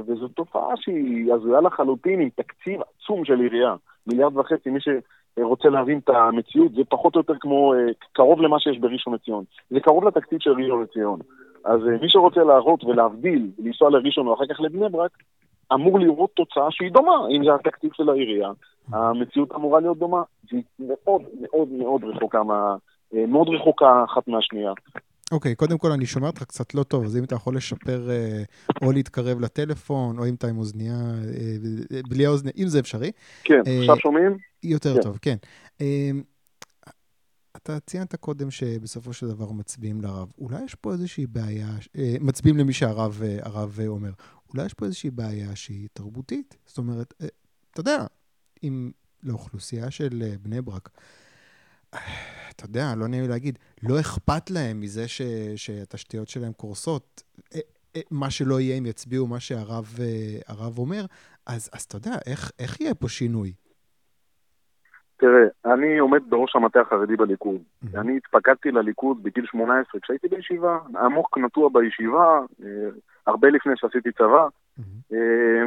וזו 0.07 0.27
תופעה 0.27 0.77
שהיא 0.77 1.33
הזויה 1.33 1.61
לחלוטין 1.61 2.21
עם 2.21 2.29
תקציב 2.35 2.81
עצום 2.81 3.25
של 3.25 3.39
עירייה, 3.39 3.75
מיליארד 4.07 4.37
וחצי, 4.37 4.69
מי 4.69 4.79
שרוצה 4.81 5.69
להבין 5.69 5.99
את 5.99 6.09
המציאות, 6.09 6.71
זה 6.71 6.81
פחות 6.89 7.15
או 7.15 7.19
יותר 7.19 7.33
כמו, 7.39 7.73
קרוב 8.13 8.41
למה 8.41 8.59
שיש 8.59 8.79
בראשון 8.79 9.13
לציון. 9.13 9.43
זה 9.69 9.79
קרוב 9.79 10.07
לתקציב 10.07 10.39
של 10.39 10.51
ראשון 10.51 10.83
לציון. 10.83 11.19
אז 11.65 11.79
אה, 11.87 11.97
מי 12.01 12.09
שרוצה 12.09 12.43
להראות 12.43 12.83
ולהבדיל, 12.83 13.51
לנסוע 13.59 13.89
לראשון 13.89 14.27
ואחר 14.27 14.45
כך 14.49 14.61
לבני 14.61 14.89
ברק, 14.89 15.11
אמור 15.73 15.99
לראות 15.99 16.31
תוצאה 16.33 16.67
שהיא 16.71 16.91
דומה, 16.91 17.27
אם 17.37 17.43
זה 17.45 17.55
התקציב 17.55 17.91
של 17.93 18.09
העירייה. 18.09 18.49
המציאות 18.93 19.51
אמורה 19.51 19.79
להיות 19.79 19.97
דומה, 19.97 20.21
והיא 20.51 20.63
מאוד 20.79 21.21
מאוד 21.41 21.67
מאוד 21.69 22.03
רחוקה 22.03 22.43
מה... 22.43 22.75
אה, 23.15 23.25
מאוד 23.25 23.49
רחוקה 23.49 24.03
אחת 24.03 24.27
מהשנייה. 24.27 24.71
אוקיי, 25.31 25.51
okay, 25.51 25.55
קודם 25.55 25.77
כל 25.77 25.91
אני 25.91 26.05
שומע 26.05 26.27
אותך 26.27 26.43
קצת 26.43 26.75
לא 26.75 26.83
טוב, 26.83 27.03
אז 27.03 27.17
אם 27.17 27.23
אתה 27.23 27.35
יכול 27.35 27.55
לשפר 27.55 28.09
אה, 28.09 28.43
או 28.81 28.91
להתקרב 28.91 29.41
לטלפון, 29.41 30.19
או 30.19 30.27
אם 30.27 30.33
אתה 30.33 30.47
עם 30.47 30.57
אוזנייה, 30.57 30.95
בלי 32.09 32.25
האוזנייה, 32.25 32.53
אם 32.57 32.67
זה 32.67 32.79
אפשרי. 32.79 33.11
כן, 33.43 33.61
עכשיו 33.81 33.97
שומעים? 33.97 34.37
יותר 34.63 34.93
כן. 34.93 35.01
טוב, 35.01 35.17
כן. 35.21 35.35
אתה 37.63 37.79
ציינת 37.79 38.15
קודם 38.15 38.51
שבסופו 38.51 39.13
של 39.13 39.27
דבר 39.27 39.51
מצביעים 39.51 40.01
לרב. 40.01 40.31
אולי 40.37 40.63
יש 40.63 40.75
פה 40.75 40.93
איזושהי 40.93 41.27
בעיה, 41.27 41.69
אה, 41.97 42.15
מצביעים 42.19 42.57
למי 42.57 42.73
שהרב 42.73 43.21
אה, 43.23 43.39
אה, 43.79 43.87
אומר. 43.87 44.11
אולי 44.53 44.65
יש 44.65 44.73
פה 44.73 44.85
איזושהי 44.85 45.11
בעיה 45.11 45.55
שהיא 45.55 45.87
תרבותית? 45.93 46.57
זאת 46.65 46.77
אומרת, 46.77 47.13
אתה 47.71 47.79
יודע, 47.79 48.05
אם 48.63 48.91
לאוכלוסייה 49.23 49.91
של 49.91 50.35
בני 50.41 50.61
ברק, 50.61 50.89
אתה 51.89 52.65
יודע, 52.65 52.95
לא 52.95 53.07
נעים 53.07 53.29
להגיד, 53.29 53.59
לא 53.83 53.99
אכפת 53.99 54.49
להם 54.49 54.79
מזה 54.79 55.07
ש, 55.07 55.21
שהתשתיות 55.55 56.27
שלהם 56.29 56.53
קורסות. 56.53 57.23
מה 58.11 58.29
שלא 58.29 58.61
יהיה, 58.61 58.77
הם 58.77 58.85
יצביעו 58.85 59.27
מה 59.27 59.39
שהרב 59.39 59.99
אומר, 60.77 61.05
אז, 61.45 61.69
אז 61.73 61.81
אתה 61.81 61.97
יודע, 61.97 62.15
איך, 62.25 62.51
איך 62.59 62.81
יהיה 62.81 62.95
פה 62.95 63.09
שינוי? 63.09 63.53
תראה, 65.21 65.73
אני 65.73 65.97
עומד 65.97 66.21
בראש 66.29 66.55
המטה 66.55 66.81
החרדי 66.81 67.15
בליכוד. 67.15 67.61
אני 67.95 68.17
התפקדתי 68.17 68.71
לליכוד 68.71 69.23
בגיל 69.23 69.45
18 69.45 70.01
כשהייתי 70.01 70.27
בישיבה, 70.27 70.79
עמוק 70.99 71.37
נטוע 71.37 71.69
בישיבה, 71.73 72.39
אה, 72.63 72.89
הרבה 73.27 73.49
לפני 73.49 73.73
שעשיתי 73.75 74.11
צבא, 74.11 74.47
mm-hmm. 74.47 75.13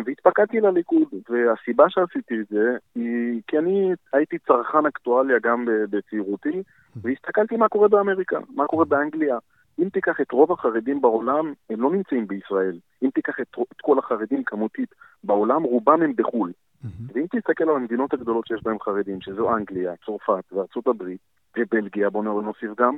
והתפקדתי 0.04 0.60
לליכוד. 0.60 1.08
והסיבה 1.28 1.84
שעשיתי 1.88 2.34
את 2.40 2.46
זה 2.50 2.76
היא 2.94 3.40
כי 3.46 3.58
אני 3.58 3.92
הייתי 4.12 4.38
צרכן 4.38 4.86
אקטואליה 4.86 5.38
גם 5.42 5.64
בצעירותי. 5.90 6.62
והסתכלתי 6.96 7.56
מה 7.56 7.68
קורה 7.68 7.88
באמריקה, 7.88 8.38
מה 8.54 8.66
קורה 8.66 8.84
באנגליה. 8.84 9.38
אם 9.78 9.88
תיקח 9.88 10.20
את 10.20 10.32
רוב 10.32 10.52
החרדים 10.52 11.00
בעולם, 11.00 11.52
הם 11.70 11.80
לא 11.80 11.90
נמצאים 11.90 12.26
בישראל. 12.26 12.78
אם 13.02 13.10
תיקח 13.14 13.40
את, 13.40 13.46
את 13.72 13.80
כל 13.82 13.98
החרדים 13.98 14.44
כמותית 14.44 14.94
בעולם, 15.24 15.62
רובם 15.62 16.02
הם 16.02 16.12
בחו"ל. 16.16 16.52
Mm-hmm. 16.52 17.12
ואם 17.14 17.26
תסתכל 17.26 17.64
על 17.64 17.76
המדינות 17.76 18.14
הגדולות 18.14 18.46
שיש 18.46 18.62
בהן 18.62 18.76
חרדים, 18.78 19.20
שזו 19.20 19.56
אנגליה, 19.56 19.92
צרפת 20.06 20.52
וארצות 20.52 20.86
הברית 20.86 21.20
ובלגיה, 21.58 22.10
בואו 22.10 22.40
נוסיף 22.40 22.70
גם, 22.78 22.96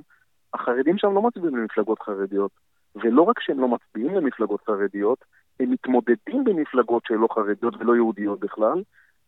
החרדים 0.54 0.98
שם 0.98 1.14
לא 1.14 1.22
מצביעים 1.22 1.56
למפלגות 1.56 2.02
חרדיות. 2.02 2.50
ולא 2.96 3.22
רק 3.22 3.40
שהם 3.40 3.60
לא 3.60 3.68
מצביעים 3.68 4.14
למפלגות 4.14 4.60
חרדיות, 4.66 5.24
הם 5.60 5.70
מתמודדים 5.70 6.44
במפלגות 6.44 7.02
שלא 7.06 7.28
חרדיות 7.34 7.74
ולא 7.76 7.96
יהודיות 7.96 8.40
בכלל, 8.40 8.82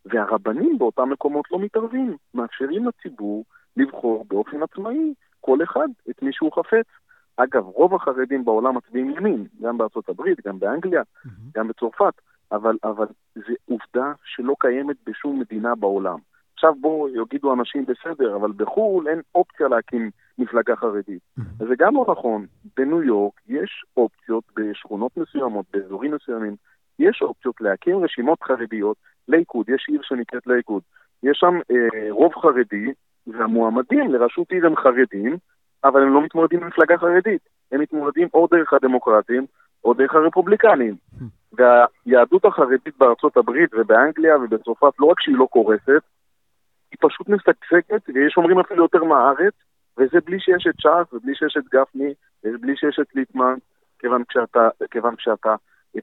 והרבנים 0.05 0.77
באותם 0.77 1.09
מקומות 1.09 1.45
לא 1.51 1.59
מתערבים, 1.59 2.17
מאפשרים 2.33 2.87
לציבור 2.87 3.45
לבחור 3.77 4.25
באופן 4.27 4.63
עצמאי 4.63 5.13
כל 5.41 5.63
אחד 5.63 5.87
את 6.09 6.21
מי 6.21 6.33
שהוא 6.33 6.51
חפץ. 6.51 6.85
אגב, 7.43 7.65
רוב 7.65 7.95
החרדים 7.95 8.45
בעולם 8.45 8.77
מצביעים 8.77 9.09
ימין, 9.09 9.47
גם 9.61 9.77
בארצות 9.77 10.09
הברית, 10.09 10.47
גם 10.47 10.59
באנגליה, 10.59 11.01
mm-hmm. 11.01 11.29
גם 11.55 11.67
בצרפת. 11.67 12.13
אבל, 12.51 12.77
אבל 12.83 13.05
זה 13.35 13.53
עובדה 13.65 14.13
שלא 14.23 14.55
קיימת 14.59 14.95
בשום 15.05 15.39
מדינה 15.39 15.75
בעולם. 15.75 16.17
עכשיו 16.53 16.73
בואו 16.81 17.09
יגידו 17.09 17.53
אנשים 17.53 17.85
בסדר, 17.85 18.35
אבל 18.35 18.51
בחו"ל 18.51 19.07
אין 19.07 19.21
אופציה 19.35 19.67
להקים 19.67 20.09
מפלגה 20.37 20.75
חרדית. 20.75 21.21
Mm-hmm. 21.39 21.65
זה 21.67 21.73
גם 21.77 21.95
לא 21.95 22.05
נכון. 22.11 22.45
בניו 22.77 23.03
יורק 23.03 23.33
יש 23.47 23.85
אופציות 23.97 24.43
בשכונות 24.55 25.17
מסוימות, 25.17 25.65
באזורים 25.73 26.13
מסוימים, 26.15 26.55
יש 26.99 27.21
אופציות 27.21 27.61
להקים 27.61 28.03
רשימות 28.03 28.43
חרדיות. 28.43 28.97
ליכוד, 29.27 29.69
יש 29.69 29.85
עיר 29.89 30.01
שנקראת 30.03 30.47
ליכוד. 30.47 30.83
יש 31.23 31.37
שם 31.37 31.55
אה, 31.71 32.11
רוב 32.11 32.33
חרדי, 32.35 32.93
והמועמדים 33.27 34.11
לראשות 34.11 34.51
עיר 34.51 34.65
הם 34.65 34.75
חרדים, 34.75 35.37
אבל 35.83 36.01
הם 36.01 36.13
לא 36.13 36.21
מתמודדים 36.21 36.59
במפלגה 36.59 36.97
חרדית. 36.97 37.41
הם 37.71 37.81
מתמודדים 37.81 38.27
או 38.33 38.47
דרך 38.51 38.73
הדמוקרטים 38.73 39.45
או 39.83 39.93
דרך 39.93 40.15
הרפובליקנים. 40.15 40.95
והיהדות 41.53 42.45
החרדית 42.45 42.97
בארצות 42.97 43.37
הברית 43.37 43.69
ובאנגליה 43.73 44.37
ובצרפת, 44.37 44.99
לא 44.99 45.05
רק 45.05 45.19
שהיא 45.19 45.35
לא 45.37 45.47
קורסת, 45.51 46.01
היא 46.91 46.97
פשוט 46.99 47.29
משגשגת, 47.29 48.09
ויש 48.13 48.37
אומרים 48.37 48.59
אפילו 48.59 48.83
יותר 48.83 49.03
מהארץ, 49.03 49.53
וזה 49.97 50.17
בלי 50.25 50.39
שיש 50.39 50.67
את 50.69 50.79
ש"ס 50.79 51.13
ובלי 51.13 51.35
שיש 51.35 51.57
את 51.57 51.63
גפני, 51.73 52.13
ובלי 52.43 52.77
שיש 52.77 52.99
את 53.01 53.15
ליטמן, 53.15 53.55
כיוון 53.99 54.23
כשאתה, 54.29 54.69
כיוון 54.91 55.15
כשאתה 55.15 55.55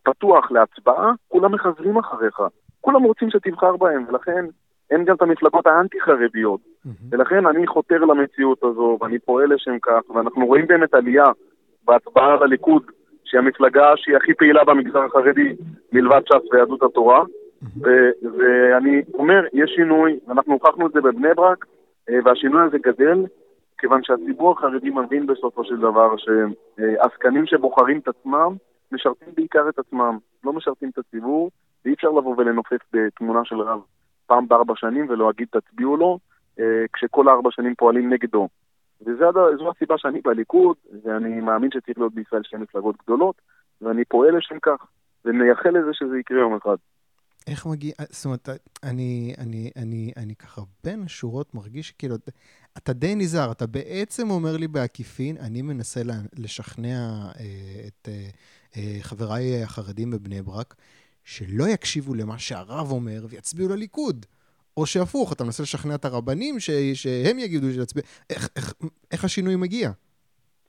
פתוח 0.02 0.50
להצבעה, 0.50 1.12
כולם 1.28 1.54
מחזרים 1.54 1.99
אחריך. 1.99 2.40
כולם 2.80 3.02
רוצים 3.02 3.30
שתבחר 3.30 3.76
בהם, 3.76 4.04
ולכן 4.09 4.45
אין 4.90 5.05
גם 5.05 5.14
את 5.16 5.23
המפלגות 5.23 5.66
האנטי-חרדיות. 5.66 6.61
Mm-hmm. 6.61 6.90
ולכן 7.11 7.47
אני 7.47 7.66
חותר 7.66 7.99
למציאות 7.99 8.64
הזו, 8.64 8.99
ואני 9.00 9.19
פועל 9.19 9.55
לשם 9.55 9.78
כך, 9.83 10.11
ואנחנו 10.11 10.47
רואים 10.47 10.66
באמת 10.66 10.95
עלייה 10.95 11.26
בהצבעה 11.85 12.37
לליכוד 12.37 12.83
שהיא 13.25 13.38
המפלגה 13.38 13.93
שהיא 13.97 14.16
הכי 14.16 14.35
פעילה 14.35 14.64
במגזר 14.64 15.05
החרדי, 15.05 15.57
מלבד 15.93 16.21
ש"ס 16.26 16.52
ויהדות 16.52 16.83
התורה. 16.83 17.25
ואני 18.23 19.02
אומר, 19.14 19.45
יש 19.52 19.71
שינוי, 19.76 20.19
אנחנו 20.28 20.52
הוכחנו 20.52 20.87
את 20.87 20.93
זה 20.93 21.00
בבני 21.00 21.35
ברק, 21.37 21.66
אה, 22.11 22.19
והשינוי 22.25 22.62
הזה 22.62 22.78
גדל, 22.78 23.26
כיוון 23.78 24.00
שהציבור 24.02 24.52
החרדי 24.52 24.90
מבין 24.90 25.26
בסופו 25.26 25.64
של 25.64 25.76
דבר 25.76 26.14
שעסקנים 26.16 27.47
שבוחרים 27.47 27.99
את 27.99 28.09
עצמם, 28.09 28.55
משרתים 28.93 29.28
בעיקר 29.37 29.69
את 29.69 29.78
עצמם, 29.78 30.19
לא 30.45 30.52
משרתים 30.52 30.90
את 30.90 30.99
הציבור, 30.99 31.50
ואי 31.85 31.95
אפשר 31.95 32.09
לבוא 32.09 32.35
ולנופף 32.38 32.78
בתמונה 32.93 33.40
של 33.45 33.61
רב 33.61 33.81
פעם 34.26 34.49
בארבע 34.49 34.75
שנים 34.76 35.06
ולא 35.09 35.26
להגיד 35.26 35.49
תצביעו 35.50 35.97
לו, 35.97 36.18
אה, 36.61 36.85
כשכל 36.92 37.28
הארבע 37.28 37.50
שנים 37.52 37.75
פועלים 37.75 38.12
נגדו. 38.12 38.49
וזו 39.00 39.71
הסיבה 39.76 39.95
שאני 39.99 40.21
בליכוד, 40.21 40.76
ואני 41.04 41.40
מאמין 41.40 41.71
שצריך 41.71 41.99
להיות 41.99 42.14
בישראל 42.14 42.42
שתי 42.42 42.56
מפלגות 42.56 42.97
גדולות, 43.02 43.40
ואני 43.80 44.04
פועל 44.04 44.37
לשם 44.37 44.59
כך, 44.62 44.87
ומייחל 45.25 45.71
לזה 45.71 45.90
שזה 45.92 46.18
יקרה 46.18 46.38
יום 46.38 46.56
אחד. 46.56 46.76
איך 47.47 47.66
מגיע, 47.66 47.92
זאת 48.11 48.25
אומרת, 48.25 48.49
אני, 48.83 49.35
אני, 49.38 49.71
אני, 49.76 50.12
אני 50.16 50.35
ככה 50.35 50.61
בין 50.85 51.02
השורות 51.02 51.54
מרגיש 51.54 51.90
כאילו, 51.90 52.14
אתה 52.76 52.92
די 52.92 53.14
נזהר, 53.14 53.52
אתה 53.52 53.66
בעצם 53.66 54.30
אומר 54.30 54.56
לי 54.56 54.68
בעקיפין, 54.68 55.37
אני 55.37 55.62
מנסה 55.62 56.00
לשכנע 56.38 56.97
אה, 57.40 57.87
את 57.87 58.09
אה, 58.09 58.28
אה, 58.76 58.99
חבריי 59.00 59.62
החרדים 59.62 60.11
בבני 60.11 60.42
ברק, 60.42 60.75
שלא 61.26 61.64
יקשיבו 61.75 62.14
למה 62.14 62.38
שהרב 62.38 62.90
אומר 62.90 63.21
ויצביעו 63.28 63.68
לליכוד. 63.68 64.26
או 64.76 64.87
שהפוך, 64.87 65.33
אתה 65.33 65.45
מנסה 65.45 65.62
לשכנע 65.62 65.95
את 65.95 66.04
הרבנים 66.04 66.54
ש, 66.59 66.71
שהם 66.95 67.38
יגידו 67.38 67.66
שיצביע. 67.71 68.02
איך, 68.30 68.49
איך, 68.56 68.75
איך 69.12 69.25
השינוי 69.25 69.56
מגיע? 69.56 69.90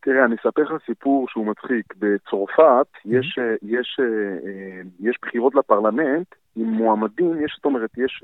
תראה, 0.01 0.25
אני 0.25 0.35
אספר 0.35 0.61
לך 0.61 0.85
סיפור 0.85 1.27
שהוא 1.29 1.45
מצחיק. 1.45 1.93
בצרפת 1.97 2.87
יש, 3.05 3.39
אה, 3.39 3.55
יש, 3.61 3.99
אה, 3.99 4.05
אה, 4.47 4.81
יש 4.99 5.17
בחירות 5.21 5.55
לפרלמנט 5.55 6.27
עם 6.55 6.65
מועמדים, 6.65 7.45
יש, 7.45 7.53
זאת 7.55 7.65
אומרת, 7.65 7.89
יש 7.97 8.23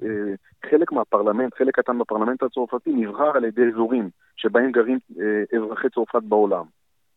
חלק 0.70 0.92
מהפרלמנט, 0.92 1.54
חלק 1.54 1.80
קטן 1.80 2.00
בפרלמנט 2.00 2.44
הצרפתי 2.44 2.90
נבחר 2.94 3.32
על 3.38 3.44
ידי 3.44 3.62
אזורים 3.74 4.10
שבהם 4.36 4.72
גרים 4.72 5.00
אזרחי 5.56 5.90
צרפת 5.90 6.24
בעולם. 6.24 6.66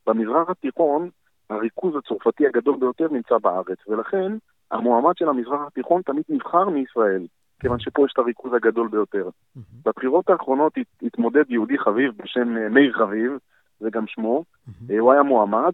במזרח 0.07 0.51
התיכון, 0.51 1.11
הריכוז 1.51 1.95
הצרפתי 1.97 2.47
הגדול 2.47 2.77
ביותר 2.81 3.09
נמצא 3.11 3.39
בארץ, 3.39 3.79
ולכן 3.89 4.33
המועמד 4.71 5.17
של 5.17 5.29
המזרח 5.29 5.61
התיכון 5.67 6.03
תמיד 6.03 6.25
נבחר 6.29 6.69
מישראל. 6.69 7.27
כיוון 7.61 7.79
שפה 7.81 8.05
יש 8.05 8.13
את 8.13 8.19
הריכוז 8.19 8.53
הגדול 8.55 8.89
ביותר. 8.89 9.29
Mm-hmm. 9.29 9.61
בבחירות 9.85 10.31
האחרונות 10.31 10.73
התמודד 11.03 11.51
יהודי 11.51 11.79
חביב 11.79 12.13
בשם 12.17 12.57
אה, 12.57 12.69
מאיר 12.69 12.93
חביב, 12.93 13.33
זה 13.81 13.91
גם 13.91 14.07
שמו, 14.07 14.45
mm-hmm. 14.45 14.93
הוא 14.99 15.13
היה 15.13 15.23
מועמד, 15.23 15.73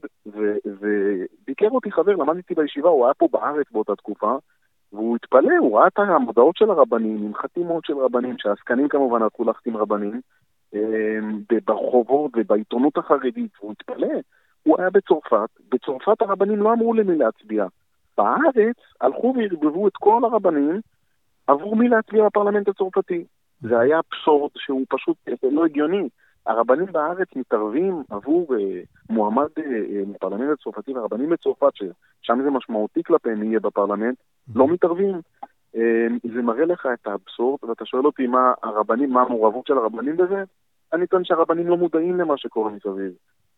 וביקר 0.66 1.68
אותי 1.70 1.92
חבר, 1.92 2.16
למדתי 2.16 2.54
בישיבה, 2.54 2.88
הוא 2.88 3.04
היה 3.04 3.14
פה 3.14 3.28
בארץ 3.32 3.66
באותה 3.72 3.96
תקופה, 3.96 4.36
והוא 4.92 5.16
התפלא, 5.16 5.56
הוא 5.60 5.78
ראה 5.78 5.86
את 5.86 5.98
המודעות 5.98 6.56
של 6.56 6.70
הרבנים, 6.70 7.24
עם 7.24 7.34
חתימות 7.34 7.84
של 7.84 7.98
רבנים, 7.98 8.34
שהעסקנים 8.38 8.88
כמובן 8.88 9.22
הלכו 9.22 9.44
להחתים 9.44 9.76
רבנים, 9.76 10.20
אה, 10.74 11.18
ברחובות 11.66 12.30
ובעיתונות 12.36 12.98
החרדית, 12.98 13.50
והוא 13.60 13.72
התפלא. 13.72 14.08
הוא 14.62 14.76
היה 14.78 14.90
בצרפת, 14.90 15.48
בצרפת 15.72 16.22
הרבנים 16.22 16.58
לא 16.58 16.72
אמרו 16.72 16.94
למי 16.94 17.16
להצביע. 17.16 17.66
בארץ 18.18 18.76
הלכו 19.00 19.34
וערבבו 19.36 19.88
את 19.88 19.96
כל 19.96 20.24
הרבנים 20.24 20.80
עבור 21.46 21.76
מי 21.76 21.88
להצביע 21.88 22.26
בפרלמנט 22.26 22.68
הצרפתי. 22.68 23.24
זה 23.60 23.78
היה 23.78 23.98
אבסורד 23.98 24.50
שהוא 24.56 24.84
פשוט 24.88 25.16
לא 25.42 25.64
הגיוני. 25.64 26.08
הרבנים 26.46 26.86
בארץ 26.92 27.28
מתערבים 27.36 28.02
עבור 28.10 28.54
אה, 28.54 28.80
מועמד 29.10 29.48
אה, 29.58 29.64
לפרלמנט 30.14 30.58
הצרפתי, 30.58 30.92
והרבנים 30.92 31.30
בצרפת, 31.30 31.72
ששם 31.74 32.42
זה 32.42 32.50
משמעותי 32.50 33.02
כלפיהם 33.02 33.42
יהיה 33.42 33.60
בפרלמנט, 33.60 34.18
לא 34.54 34.68
מתערבים. 34.68 35.20
אה, 35.76 36.06
זה 36.34 36.42
מראה 36.42 36.64
לך 36.64 36.88
את 36.94 37.06
האבסורד, 37.06 37.64
ואתה 37.64 37.86
שואל 37.86 38.06
אותי 38.06 38.26
מה 38.26 38.52
הרבנים, 38.62 39.12
מה 39.12 39.22
המעורבות 39.22 39.66
של 39.66 39.78
הרבנים 39.78 40.16
בזה? 40.16 40.44
אני 40.92 41.06
טוען 41.06 41.24
שהרבנים 41.24 41.68
לא 41.68 41.76
מודעים 41.76 42.20
למה 42.20 42.36
שקורה 42.36 42.70
מסביב. 42.70 43.12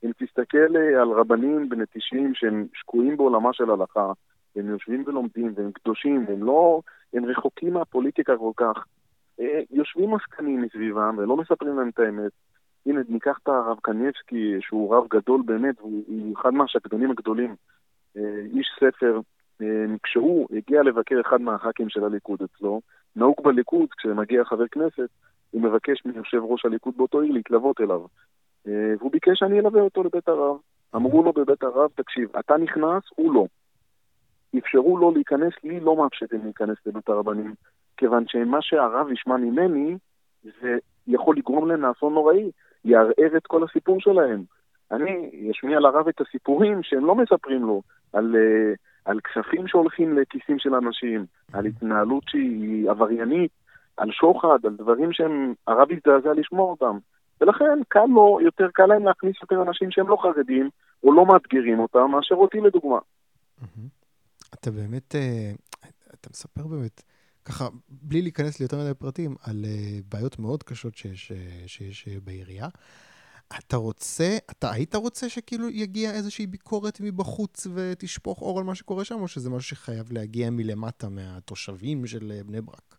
אם 0.04 0.11
תסתכל 0.18 0.76
אה, 0.76 1.02
על 1.02 1.11
רבנים 1.11 1.68
בני 1.68 1.84
90 1.92 2.34
שהם 2.34 2.66
שקועים 2.75 3.16
בעולמה 3.16 3.52
של 3.52 3.70
הלכה, 3.70 4.12
הם 4.56 4.68
יושבים 4.68 5.04
ולומדים, 5.06 5.52
והם 5.56 5.73
קדושים, 5.73 6.25
והם 6.28 6.42
לא, 6.42 6.80
הם 7.12 7.25
רחוקים 7.25 7.73
מהפוליטיקה 7.73 8.37
כל 8.37 8.52
כך. 8.56 8.84
אה, 9.40 9.61
יושבים 9.70 10.14
עסקנים 10.14 10.62
מסביבם 10.62 11.14
ולא 11.18 11.37
מספרים 11.37 11.76
להם 11.76 11.88
את 11.88 11.99
האמת. 11.99 12.32
הנה, 12.87 13.00
ניקח 13.08 13.38
את 13.42 13.49
הרב 13.49 13.78
קניבסקי, 13.82 14.56
שהוא 14.61 14.94
רב 14.94 15.06
גדול 15.11 15.42
באמת, 15.44 15.80
הוא 15.80 16.34
אחד 16.40 16.50
מהשקדנים 16.50 17.11
הגדולים, 17.11 17.54
אה, 18.16 18.40
איש 18.54 18.66
ספר. 18.80 19.20
כשהוא 20.02 20.49
הגיע 20.56 20.82
לבקר 20.82 21.20
אחד 21.20 21.40
מהח"כים 21.40 21.88
של 21.88 22.04
הליכוד 22.04 22.42
אצלו, 22.42 22.80
נהוג 23.16 23.37
בליכוד, 23.44 23.88
כשמגיע 23.99 24.44
חבר 24.44 24.68
כנסת, 24.68 25.08
הוא 25.50 25.62
מבקש 25.62 26.04
מיושב 26.04 26.38
ראש 26.42 26.64
הליכוד 26.64 26.96
באותו 26.96 27.20
עיר 27.20 27.32
להתלוות 27.32 27.80
אליו. 27.80 28.00
אה, 28.66 28.94
והוא 28.99 29.12
ביקש 29.12 29.38
שאני 29.38 29.61
אלווה 29.61 29.80
אותו 29.80 30.02
לבית 30.02 30.28
הרב. 30.28 30.56
אמרו 30.94 31.23
לו 31.23 31.32
בבית 31.32 31.62
הרב, 31.62 31.90
תקשיב, 31.94 32.37
אתה 32.37 32.56
נכנס, 32.56 33.02
הוא 33.16 33.34
לא. 33.34 33.46
אפשרו 34.58 34.99
לו 34.99 35.11
להיכנס, 35.11 35.52
לי 35.64 35.80
לא 35.80 35.96
מאפשרים 35.96 36.44
להיכנס 36.44 36.76
לבית 36.87 37.08
הרבנים, 37.08 37.54
כיוון 37.96 38.25
שמה 38.28 38.62
שהרב 38.62 39.12
ישמע 39.12 39.37
ממני, 39.37 39.96
זה 40.42 40.78
יכול 41.06 41.37
לגרום 41.37 41.68
להם 41.68 41.82
לאסון 41.82 42.14
נוראי, 42.14 42.50
יערער 42.84 43.37
את 43.37 43.46
כל 43.46 43.64
הסיפור 43.64 44.00
שלהם. 44.00 44.42
אני 44.90 45.30
אשמיע 45.50 45.80
לרב 45.80 46.08
את 46.08 46.20
הסיפורים 46.20 46.82
שהם 46.82 47.04
לא 47.04 47.14
מספרים 47.14 47.62
לו, 47.62 47.82
על, 48.12 48.34
uh, 48.34 48.76
על 49.04 49.20
כספים 49.20 49.68
שהולכים 49.68 50.18
לכיסים 50.18 50.58
של 50.58 50.75
אנשים, 50.75 51.26
על 51.52 51.66
התנהלות 51.66 52.23
שהיא 52.26 52.90
עבריינית, 52.90 53.50
על 53.96 54.12
שוחד, 54.12 54.58
על 54.64 54.76
דברים 54.76 55.12
שהם, 55.12 55.54
הרב 55.66 55.90
יזדעזע 55.90 56.32
לשמוע 56.32 56.70
אותם. 56.70 56.99
ולכן 57.40 57.78
קל 57.88 58.06
לו, 58.08 58.38
יותר 58.42 58.68
קל 58.73 58.87
להם 58.87 59.04
להכניס 59.04 59.37
יותר 59.42 59.62
אנשים 59.62 59.90
שהם 59.90 60.08
לא 60.08 60.16
חרדים, 60.23 60.70
או 61.04 61.12
לא 61.12 61.26
מאתגרים 61.26 61.78
אותם, 61.78 62.11
מאשר 62.11 62.34
אותי 62.34 62.61
לדוגמה. 62.61 62.99
אתה 64.54 64.70
באמת, 64.70 65.14
אה, 65.14 65.52
אתה 66.14 66.28
מספר 66.30 66.66
באמת, 66.66 67.02
ככה, 67.44 67.68
בלי 67.88 68.23
להיכנס 68.23 68.61
ליותר 68.61 68.84
מדי 68.84 68.94
פרטים, 68.94 69.37
על 69.40 69.64
אה, 69.64 69.99
בעיות 70.08 70.38
מאוד 70.38 70.62
קשות 70.62 70.96
שיש, 70.96 71.32
אה, 71.32 71.62
שיש 71.66 72.08
בעירייה. 72.08 72.68
אתה 73.58 73.76
רוצה, 73.76 74.37
אתה 74.50 74.70
היית 74.70 74.94
רוצה 74.94 75.28
שכאילו 75.28 75.70
יגיע 75.70 76.12
איזושהי 76.12 76.46
ביקורת 76.46 77.00
מבחוץ 77.00 77.66
ותשפוך 77.75 78.42
אור 78.42 78.58
על 78.58 78.64
מה 78.64 78.75
שקורה 78.75 79.04
שם, 79.04 79.20
או 79.20 79.28
שזה 79.28 79.50
משהו 79.50 79.76
שחייב 79.76 80.12
להגיע 80.12 80.50
מלמטה, 80.50 81.08
מהתושבים 81.08 82.06
של 82.06 82.40
בני 82.46 82.61
ברק? 82.61 82.96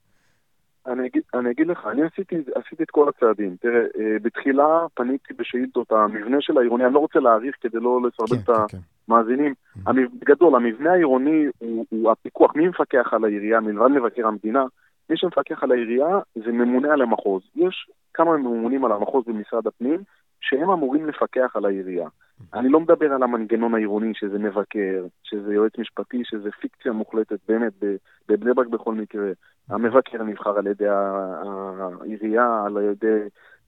אני 0.88 1.08
אגיד, 1.08 1.24
אני 1.34 1.52
אגיד 1.52 1.68
לך, 1.68 1.88
אני 1.92 2.02
עשיתי, 2.04 2.36
עשיתי 2.56 2.84
את 2.84 2.92
כל 2.92 3.10
הצעדים. 3.10 3.56
תראה, 3.60 3.80
אה, 3.80 4.18
בתחילה 4.22 4.86
פניתי 4.94 5.34
בשאילתות, 5.34 5.92
המבנה 5.92 6.38
של 6.40 6.58
העירוני, 6.58 6.86
אני 6.86 6.94
לא 6.94 7.00
רוצה 7.00 7.20
להאריך 7.20 7.56
כדי 7.62 7.80
לא 7.80 8.00
לסרבל 8.02 8.44
כן, 8.44 8.54
את 8.54 8.72
כן, 8.72 8.78
המאזינים. 9.08 9.54
כן. 9.86 9.92
בגדול, 10.20 10.56
המבנה 10.56 10.92
העירוני 10.92 11.46
הוא, 11.60 11.86
הוא 11.90 12.12
הפיקוח, 12.12 12.56
מי 12.56 12.68
מפקח 12.68 13.14
על 13.14 13.26
העירייה, 13.26 13.60
מלבד 13.60 13.88
מבקר 13.88 14.28
המדינה? 14.28 14.66
מי 15.10 15.18
שמפקח 15.18 15.64
על 15.64 15.72
העירייה 15.72 16.20
זה 16.36 16.52
ממונה 16.52 16.94
על 16.94 17.02
המחוז. 17.02 17.44
יש 17.56 17.90
כמה 18.14 18.38
ממונים 18.38 18.86
על 18.86 18.92
המחוז 18.92 19.24
במשרד 19.28 19.68
הפנים, 19.68 20.00
שהם 20.42 20.70
אמורים 20.70 21.08
לפקח 21.08 21.56
על 21.56 21.66
העירייה. 21.66 22.08
אני 22.54 22.70
לא 22.70 22.80
מדבר 22.80 23.14
על 23.14 23.24
המנגנון 23.24 23.76
העירוני, 23.76 24.12
שזה 24.14 24.40
מבקר, 24.40 25.06
שזה 25.24 25.54
יועץ 25.54 25.78
משפטי, 25.78 26.22
שזה 26.24 26.50
פיקציה 26.52 26.92
מוחלטת, 26.92 27.40
באמת, 27.48 27.74
בבני 28.30 28.54
ברק 28.54 28.68
בכל 28.68 28.96
מקרה. 28.96 29.32
המבקר 29.70 30.24
נבחר 30.24 30.58
על 30.58 30.68
ידי 30.68 30.88
העירייה, 30.88 32.64
על 32.66 32.78
ידי... 32.92 33.20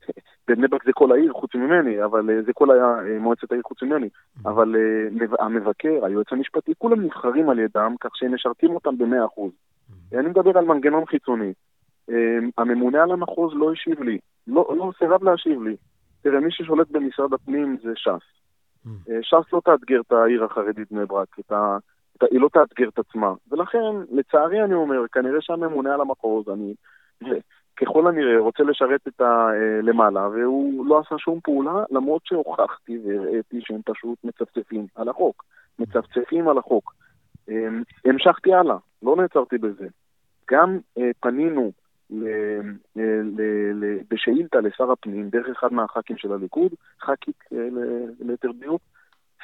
בבני 0.48 0.68
ברק 0.68 0.86
זה 0.86 0.92
כל 0.94 1.12
העיר 1.12 1.34
חוץ 1.34 1.56
ממני, 1.56 2.04
אבל 2.04 2.30
אה, 2.30 2.42
זה 2.42 2.54
כל 2.54 2.72
היה 2.72 3.20
מועצת 3.20 3.52
העיר 3.52 3.64
חוץ 3.66 3.84
ממני. 3.84 4.10
אבל 4.46 4.76
אה, 4.76 5.46
המבקר, 5.46 6.06
היועץ 6.06 6.28
המשפטי, 6.32 6.72
כולם 6.78 7.02
נבחרים 7.02 7.50
על 7.50 7.60
ידם, 7.60 7.96
כך 8.02 8.10
שהם 8.16 8.34
משרתים 8.34 8.72
אותם 8.76 8.98
במאה 8.98 9.26
אחוז. 9.26 9.52
אני 10.14 10.28
מדבר 10.28 10.58
על 10.58 10.66
מנגנון 10.66 11.06
חיצוני. 11.06 11.54
אה, 12.10 12.38
הממונה 12.58 13.04
על 13.04 13.12
המחוז 13.12 13.54
לא 13.56 13.72
השיב 13.72 14.02
לי, 14.02 14.18
לא, 14.48 14.74
לא 14.78 14.92
סירב 15.00 15.24
להשיב 15.24 15.64
לי. 15.64 15.76
תראה, 16.22 16.40
מי 16.40 16.52
ששולט 16.52 16.92
במשרד 16.92 17.34
הפנים 17.34 17.78
זה 17.84 17.92
ש"ס. 17.96 18.38
Mm. 18.88 19.12
אה, 19.12 19.17
ש"ס 19.21 19.54
לא 19.54 19.62
תאתגר 19.65 20.02
את 20.02 20.12
העיר 20.12 20.43
החרדית 20.43 20.91
בני 20.91 21.06
ברק, 21.06 21.39
את 21.39 21.52
ה... 21.52 21.78
היא 22.32 22.39
לא 22.39 22.50
תאתגר 22.54 22.89
את 22.89 23.00
עצמה. 23.00 23.34
ולכן, 23.52 23.93
לצערי 24.12 24.63
אני 24.63 24.73
אומר, 24.73 25.08
כנראה 25.12 25.41
שהממונה 25.41 25.93
על 25.93 26.02
המחוז, 26.02 26.50
אני 26.50 26.73
ככל 27.78 28.08
הנראה 28.08 28.39
רוצה 28.39 28.63
לשרת 28.63 29.08
את 29.08 29.21
הלמעלה, 29.21 30.23
אה, 30.23 30.30
והוא 30.30 30.86
לא 30.86 31.00
עשה 31.00 31.17
שום 31.17 31.39
פעולה, 31.43 31.84
למרות 31.91 32.21
שהוכחתי 32.26 33.00
והראיתי 33.06 33.60
שהם 33.62 33.82
פשוט 33.86 34.17
מצפצפים 34.23 34.86
על 34.95 35.10
החוק. 35.10 35.45
מצפצפים 35.80 36.50
על 36.50 36.58
החוק. 36.58 36.93
אה, 37.50 37.67
המשכתי 38.06 38.54
הלאה, 38.54 38.78
לא 39.04 39.15
נעצרתי 39.15 39.58
בזה. 39.58 39.88
גם 40.52 40.78
פנינו 41.19 41.71
בשאילתה 44.10 44.60
לשר 44.62 44.91
הפנים, 44.91 45.30
דרך 45.30 45.48
אחד 45.50 45.74
מהח"כים 45.74 46.17
של 46.17 46.32
הליכוד, 46.34 46.72
ח"כית 47.02 47.43
אה, 47.54 47.67
ליתר 48.20 48.52
דיוק, 48.52 48.82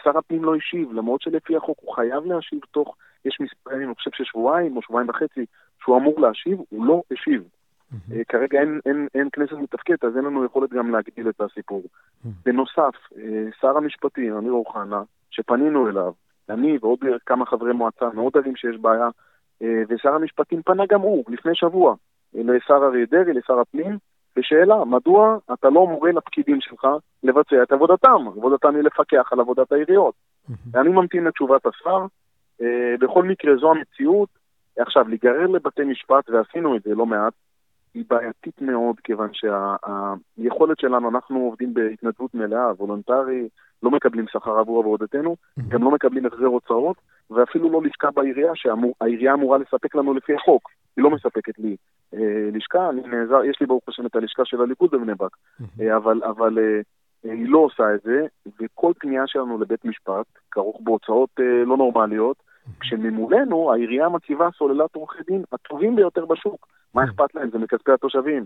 שר 0.04 0.18
הפנים 0.18 0.44
לא 0.44 0.56
השיב, 0.56 0.94
למרות 0.94 1.22
שלפי 1.22 1.58
החוק 1.58 1.78
הוא 1.82 1.96
חייב 1.96 2.26
להשיב 2.26 2.60
תוך, 2.72 2.96
יש 3.26 3.38
מספר 3.40 3.74
ימים, 3.74 3.88
אני 3.88 3.96
חושב 3.96 4.12
ששבועיים 4.14 4.78
או 4.78 4.82
שבועיים 4.82 5.10
וחצי, 5.10 5.46
שהוא 5.84 5.98
אמור 5.98 6.20
להשיב, 6.20 6.58
הוא 6.70 6.86
לא 6.86 7.02
השיב. 7.12 7.44
Mm-hmm. 7.44 8.14
כרגע 8.30 8.60
אין, 8.60 8.80
אין, 8.86 9.08
אין 9.16 9.30
כנסת 9.34 9.54
מתפקדת, 9.54 10.04
אז 10.04 10.18
אין 10.18 10.26
לנו 10.26 10.46
יכולת 10.46 10.70
גם 10.70 10.92
להגדיל 10.92 11.30
את 11.30 11.42
הסיפור. 11.42 11.84
Mm-hmm. 11.84 12.30
בנוסף, 12.46 12.96
אה, 13.18 13.46
שר 13.62 13.78
המשפטים, 13.78 14.38
אמיר 14.38 14.52
אוחנה, 14.52 15.04
שפנינו 15.32 15.90
אליו, 15.90 16.12
אני 16.50 16.78
ועוד 16.82 17.00
כמה 17.26 17.46
חברי 17.46 17.74
מועצה 17.74 18.10
מאוד 18.14 18.38
ערים 18.38 18.56
שיש 18.56 18.78
בעיה, 18.78 19.10
ושר 19.90 20.10
המשפטים 20.10 20.62
פנה 20.62 20.84
גם 20.90 21.02
הוא, 21.02 21.24
לפני 21.28 21.56
שבוע, 21.56 21.96
לשר 22.36 22.80
אריה 22.84 23.06
דרעי, 23.12 23.34
לשר 23.34 23.60
הפנים, 23.60 23.98
בשאלה, 24.36 24.86
מדוע 24.86 25.38
אתה 25.54 25.70
לא 25.70 25.88
מורה 25.88 26.12
לפקידים 26.12 26.62
שלך 26.62 26.88
לבצע 27.24 27.64
את 27.64 27.72
עבודתם? 27.72 28.28
עבודתם 28.28 28.76
היא 28.76 28.84
לפקח 28.84 29.30
על 29.32 29.40
עבודת 29.40 29.72
העיריות. 29.72 30.16
אני 30.76 30.90
ממתין 30.90 31.24
לתשובת 31.24 31.66
השר. 31.66 32.06
אה, 32.62 32.96
בכל 33.00 33.24
מקרה, 33.24 33.56
זו 33.56 33.72
המציאות. 33.72 34.30
עכשיו, 34.78 35.08
להיגרר 35.08 35.48
לבתי 35.48 35.84
משפט, 35.84 36.30
ועשינו 36.30 36.76
את 36.76 36.84
זה 36.84 36.96
לא 36.96 37.06
מעט, 37.06 37.34
היא 37.94 38.04
בעייתית 38.10 38.62
מאוד, 38.62 39.00
כיוון 39.04 39.30
שהיכולת 39.34 40.80
שלנו, 40.80 41.10
אנחנו 41.10 41.40
עובדים 41.40 41.74
בהתנדבות 41.74 42.34
מלאה, 42.34 42.72
וולונטרי, 42.78 43.48
לא 43.84 43.92
מקבלים 43.92 44.26
שכר 44.28 44.60
עבור 44.60 44.80
עבודתנו, 44.80 45.36
גם 45.68 45.84
לא 45.84 45.92
מקבלים 45.92 46.26
החזר 46.26 46.46
הוצאות, 46.46 46.98
ואפילו 47.30 47.72
לא 47.72 47.82
לשכה 47.84 48.12
בעירייה, 48.12 48.52
שהעירייה 48.56 49.34
אמורה 49.34 49.58
לספק 49.58 49.96
לנו 49.96 50.14
לפי 50.14 50.34
החוק. 50.36 50.70
היא 50.98 51.04
לא 51.04 51.10
מספקת 51.10 51.60
לי 51.60 51.76
לשכה, 52.54 52.90
אני 52.90 53.02
נעזר, 53.02 53.44
יש 53.44 53.58
לי 53.62 53.68
ברוך 53.68 53.84
השם 53.88 54.06
את 54.06 54.16
הלשכה 54.16 54.46
של 54.46 54.62
הליכוד 54.62 54.92
בבני 54.92 55.16
ברק, 55.16 55.38
אה, 55.82 55.98
אבל, 55.98 56.24
אבל 56.24 56.60
אה, 56.60 56.82
היא 57.24 57.50
לא 57.50 57.58
עושה 57.58 57.96
את 57.96 58.02
זה, 58.02 58.26
וכל 58.62 58.94
פנייה 59.00 59.24
שלנו 59.28 59.58
לבית 59.58 59.86
משפט 59.86 60.26
כרוך 60.52 60.82
בהוצאות 60.84 61.30
אה, 61.40 61.66
לא 61.66 61.78
נורמליות, 61.78 62.38
כשממולנו 62.80 63.74
העירייה 63.74 64.10
מציבה 64.10 64.50
סוללת 64.58 64.96
עורכי 64.96 65.24
דין 65.28 65.44
הטובים 65.52 65.96
ביותר 65.96 66.26
בשוק. 66.26 66.68
מה 66.94 67.04
אכפת 67.04 67.36
להם? 67.36 67.50
זה 67.50 67.58
מכספי 67.58 67.92
התושבים. 67.92 68.46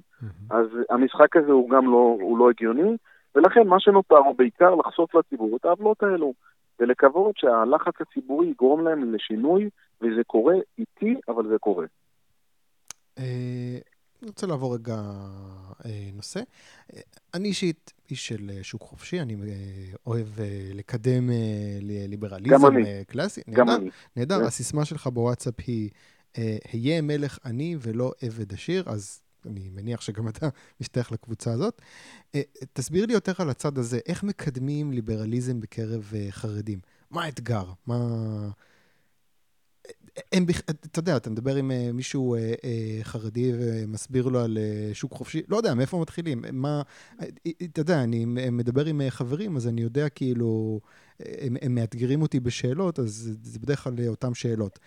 אז 0.49 0.67
המשחק 0.89 1.35
הזה 1.35 1.51
הוא 1.51 1.69
גם 1.69 1.85
לא, 1.85 2.17
הוא 2.21 2.37
לא 2.37 2.49
הגיוני, 2.49 2.97
ולכן 3.35 3.67
מה 3.67 3.79
שנותר 3.79 4.17
הוא 4.17 4.35
בעיקר 4.37 4.75
לחשוף 4.75 5.15
לציבור 5.15 5.57
את 5.57 5.65
העוולות 5.65 6.03
האלו, 6.03 6.33
ולקוות 6.79 7.37
שהלחץ 7.37 7.93
הציבורי 8.01 8.47
יגרום 8.47 8.83
להם 8.83 9.13
לשינוי, 9.13 9.69
וזה 10.01 10.23
קורה 10.27 10.55
איטי, 10.77 11.15
אבל 11.27 11.47
זה 11.47 11.55
קורה. 11.59 11.85
אה, 13.17 13.77
אני 14.21 14.29
רוצה 14.29 14.47
לעבור 14.47 14.75
רגע 14.75 14.95
אה, 15.85 16.09
נושא. 16.13 16.39
אה, 16.93 17.01
אני 17.33 17.47
אישית 17.47 17.93
איש 18.09 18.27
של 18.27 18.51
שוק 18.61 18.81
חופשי, 18.81 19.21
אני 19.21 19.35
אוהב 20.05 20.27
לקדם 20.73 21.29
ליברליזם 21.81 22.73
קלאסי. 23.07 23.41
גם 23.49 23.69
אני. 23.69 23.89
נהדר, 24.15 24.39
כן. 24.39 24.45
הסיסמה 24.45 24.85
שלך 24.85 25.07
בוואטסאפ 25.07 25.55
היא, 25.67 25.89
היה 26.71 27.01
מלך 27.01 27.39
עני 27.45 27.75
ולא 27.79 28.13
עבד 28.21 28.53
עשיר, 28.53 28.83
אז 28.87 29.21
אני 29.47 29.69
מניח 29.69 30.01
שגם 30.01 30.27
אתה 30.27 30.49
משתייך 30.81 31.11
לקבוצה 31.11 31.51
הזאת. 31.51 31.81
אה, 32.35 32.41
תסביר 32.73 33.05
לי 33.05 33.13
יותר 33.13 33.33
על 33.37 33.49
הצד 33.49 33.77
הזה, 33.77 33.99
איך 34.05 34.23
מקדמים 34.23 34.91
ליברליזם 34.91 35.59
בקרב 35.59 36.11
אה, 36.15 36.27
חרדים? 36.29 36.79
מה 37.11 37.23
האתגר? 37.23 37.65
מה... 37.87 38.49
הם, 40.31 40.45
אתה 40.69 40.99
יודע, 40.99 41.17
אתה 41.17 41.29
מדבר 41.29 41.55
עם 41.55 41.71
אה, 41.71 41.89
מישהו 41.93 42.35
חרדי 43.03 43.51
ומסביר 43.59 44.27
לו 44.27 44.39
על 44.39 44.57
שוק 44.93 45.13
חופשי, 45.13 45.41
לא 45.47 45.57
יודע, 45.57 45.73
מאיפה 45.73 45.99
מתחילים? 46.01 46.43
מה, 46.51 46.81
אתה 47.63 47.81
יודע, 47.81 48.03
אני 48.03 48.25
מדבר 48.51 48.85
עם 48.85 49.01
חברים, 49.09 49.55
אז 49.55 49.67
אני 49.67 49.81
יודע 49.81 50.09
כאילו, 50.09 50.79
הם, 51.19 51.57
הם 51.61 51.75
מאתגרים 51.75 52.21
אותי 52.21 52.39
בשאלות, 52.39 52.99
אז 52.99 53.37
זה 53.41 53.59
בדרך 53.59 53.83
כלל 53.83 53.93
אותן 54.07 54.33
שאלות. 54.33 54.79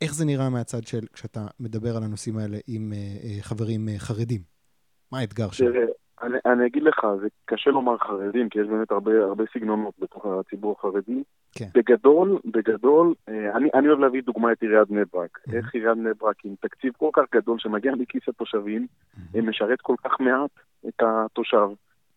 איך 0.00 0.14
זה 0.14 0.24
נראה 0.24 0.50
מהצד 0.50 0.86
של, 0.86 1.06
כשאתה 1.12 1.46
מדבר 1.60 1.96
על 1.96 2.02
הנושאים 2.02 2.38
האלה 2.38 2.58
עם 2.66 2.92
חברים 3.40 3.88
חרדים? 3.98 4.42
מה 5.12 5.18
האתגר 5.18 5.50
שלך? 5.50 5.68
אני, 6.22 6.38
אני 6.46 6.66
אגיד 6.66 6.82
לך, 6.82 7.06
זה 7.20 7.28
קשה 7.44 7.70
לומר 7.70 7.98
חרדים, 7.98 8.48
כי 8.48 8.60
יש 8.60 8.66
באמת 8.66 8.90
הרבה, 8.90 9.24
הרבה 9.24 9.44
סגנונות 9.54 9.94
בתוך 9.98 10.26
הציבור 10.26 10.76
החרדי. 10.78 11.22
כן. 11.52 11.68
בגדול, 11.74 12.38
בגדול, 12.44 13.14
אני, 13.28 13.68
אני 13.74 13.88
אוהב 13.88 13.98
להביא 13.98 14.22
דוגמא 14.22 14.52
את 14.52 14.62
עיריית 14.62 14.88
בני 14.88 15.00
ברק. 15.12 15.38
Mm-hmm. 15.38 15.56
איך 15.56 15.74
עיריית 15.74 15.96
בני 15.98 16.10
ברק 16.20 16.44
עם 16.44 16.54
תקציב 16.60 16.92
כל 16.96 17.10
כך 17.12 17.22
גדול 17.34 17.58
שמגיע 17.58 17.94
מכיס 17.94 18.22
התושבים, 18.28 18.86
mm-hmm. 18.86 19.42
משרת 19.42 19.80
כל 19.80 19.94
כך 20.04 20.20
מעט 20.20 20.50
את 20.88 21.02
התושב. 21.02 21.68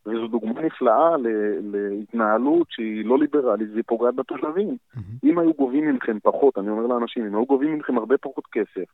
וזו 0.06 0.28
דוגמה 0.28 0.62
נפלאה 0.62 1.16
להתנהלות 1.62 2.68
שהיא 2.70 3.06
לא 3.06 3.20
ליברלית 3.20 3.70
והיא 3.72 3.84
פוגעת 3.88 4.16
בתושבים. 4.16 4.70
Mm-hmm. 4.70 5.00
אם 5.24 5.40
היו 5.40 5.54
גובים 5.54 5.96
מכם 5.96 6.20
פחות, 6.20 6.58
אני 6.58 6.70
אומר 6.70 6.88
לאנשים, 6.88 7.26
אם 7.26 7.36
היו 7.36 7.46
גובים 7.46 7.78
מכם 7.78 7.98
הרבה 7.98 8.18
פחות 8.18 8.44
כסף, 8.52 8.90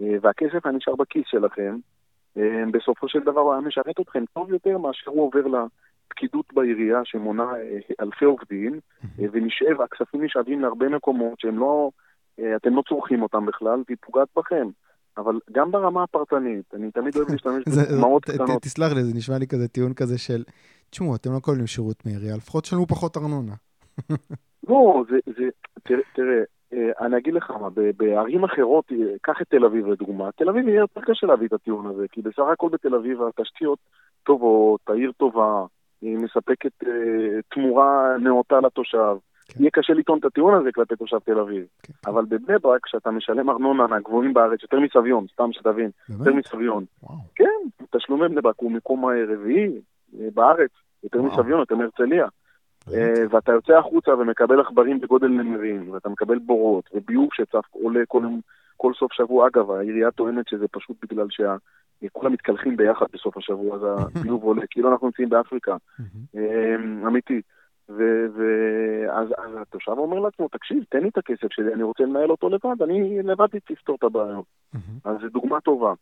אה, 0.00 0.16
והכסף 0.20 0.66
היה 0.66 0.74
נשאר 0.74 0.94
בכיס 0.94 1.24
שלכם, 1.26 1.76
אה, 1.76 1.78
בסופו 2.70 3.08
של 3.08 3.20
דבר 3.20 3.40
הוא 3.40 3.52
היה 3.52 3.60
משרת 3.60 4.00
אתכם 4.00 4.24
טוב 4.34 4.50
יותר 4.50 4.78
מאשר 4.78 5.10
הוא 5.10 5.22
עובר 5.22 5.46
לפקידות 5.46 6.46
בעירייה 6.52 7.00
שמונה 7.04 7.42
אה, 7.42 7.78
אלפי 8.00 8.24
עובדים, 8.24 8.72
mm-hmm. 8.74 9.22
ונשאב, 9.32 9.80
הכספים 9.80 10.24
נשאבים 10.24 10.60
להרבה 10.60 10.88
מקומות 10.88 11.40
שהם 11.40 11.58
לא, 11.58 11.90
אתם 12.56 12.74
לא 12.76 12.82
צורכים 12.88 13.22
אותם 13.22 13.46
בכלל, 13.46 13.82
והיא 13.88 13.96
פוגעת 14.00 14.28
בכם. 14.36 14.68
אבל 15.18 15.38
גם 15.52 15.70
ברמה 15.70 16.02
הפרטנית, 16.02 16.74
אני 16.74 16.90
תמיד 16.90 17.16
אוהב 17.16 17.30
להשתמש 17.30 17.64
בדוגמאות 17.68 18.24
קטנות. 18.24 18.62
תסלח 18.62 18.92
לי, 18.92 19.04
זה 19.04 19.14
נשמע 19.14 19.38
לי 19.38 19.46
כזה 19.46 19.68
טיעון 19.68 19.94
כזה 19.94 20.18
של, 20.18 20.44
תשמעו, 20.90 21.16
אתם 21.16 21.32
לא 21.32 21.38
קוראים 21.38 21.66
שירות 21.66 22.06
מעירייה, 22.06 22.36
לפחות 22.36 22.64
תשלמו 22.64 22.86
פחות 22.86 23.16
ארנונה. 23.16 23.54
לא, 24.68 25.04
זה, 25.08 25.18
תראה, 25.82 26.00
אה, 26.18 26.42
אני 26.72 27.16
אגיד 27.18 27.34
לך 27.34 27.50
מה, 27.50 27.68
בערים 27.96 28.44
אחרות, 28.44 28.84
אה, 28.92 28.96
קח 29.22 29.42
את 29.42 29.48
תל 29.48 29.64
אביב 29.64 29.86
לדוגמה, 29.86 30.32
תל 30.32 30.48
אביב 30.48 30.68
יהיה 30.68 30.78
יותר 30.78 31.00
קשה 31.00 31.26
להביא 31.26 31.46
את 31.46 31.52
הטיעון 31.52 31.86
הזה, 31.86 32.06
כי 32.12 32.22
בסך 32.22 32.42
הכל 32.52 32.68
בתל 32.68 32.94
אביב 32.94 33.18
התשתיות 33.22 33.78
טובות, 34.24 34.80
העיר 34.88 35.12
טובה, 35.16 35.64
היא 36.02 36.18
מספקת 36.18 36.72
אה, 36.86 37.40
תמורה 37.54 38.16
נאותה 38.20 38.60
לתושב. 38.60 39.16
כן. 39.48 39.60
יהיה 39.60 39.70
קשה 39.70 39.92
לטעון 39.92 40.18
את 40.18 40.24
הטיעון 40.24 40.54
הזה 40.54 40.72
כלפי 40.74 40.96
תושב 40.96 41.18
תל 41.18 41.38
אביב. 41.38 41.66
כן. 41.82 41.92
אבל 42.06 42.24
בבני 42.24 42.58
ברק, 42.62 42.80
כשאתה 42.84 43.10
משלם 43.10 43.50
ארנונה 43.50 43.86
מהגבוהים 43.86 44.34
בארץ, 44.34 44.62
יותר 44.62 44.80
מסביון, 44.80 45.26
סתם 45.32 45.52
שתבין, 45.52 45.90
יותר 46.08 46.34
מסביון. 46.34 46.84
כן, 47.34 47.86
תשלומי 47.90 48.28
בני 48.28 48.40
ברק 48.40 48.54
הוא 48.58 48.72
מקום 48.72 49.04
רביעי 49.04 49.72
אה, 50.20 50.28
בארץ, 50.34 50.70
יותר 51.04 51.22
מסביון, 51.22 51.60
יותר 51.60 51.74
מהרצליה. 51.74 52.26
אה, 52.94 53.24
ואתה 53.30 53.52
יוצא 53.52 53.72
החוצה 53.78 54.14
ומקבל 54.14 54.60
עכברים 54.60 55.00
בגודל 55.00 55.28
נמרים, 55.28 55.90
ואתה 55.90 56.08
מקבל 56.08 56.38
בורות, 56.38 56.90
וביוב 56.94 57.28
שצף 57.32 57.64
עולה 57.70 58.00
כל, 58.08 58.22
כל 58.76 58.92
סוף 58.94 59.12
שבוע. 59.12 59.48
אגב, 59.48 59.70
העירייה 59.70 60.10
טוענת 60.10 60.48
שזה 60.48 60.68
פשוט 60.68 60.96
בגלל 61.02 61.26
שכולם 61.30 62.32
מתקלחים 62.32 62.76
ביחד 62.76 63.06
בסוף 63.12 63.36
השבוע, 63.36 63.76
אז 63.76 63.82
הביוב 64.16 64.42
עולה, 64.42 64.62
כאילו 64.70 64.92
אנחנו 64.92 65.06
נמצאים 65.06 65.28
באפריקה. 65.28 65.76
אה, 66.36 66.74
אמיתי. 67.06 67.40
ואז 67.88 69.28
התושב 69.60 69.92
אומר 69.92 70.18
לעצמו, 70.18 70.48
תקשיב, 70.48 70.84
תן 70.88 71.02
לי 71.02 71.08
את 71.08 71.18
הכסף 71.18 71.46
שלי, 71.50 71.74
אני 71.74 71.82
רוצה 71.82 72.04
לנהל 72.04 72.30
אותו 72.30 72.48
לבד, 72.48 72.82
אני 72.82 73.22
לבד 73.22 73.46
תפתור 73.46 73.96
את 73.96 74.02
הבעיות. 74.02 74.44
אז 75.04 75.16
זו 75.20 75.28
דוגמה 75.28 75.60
טובה. 75.60 75.92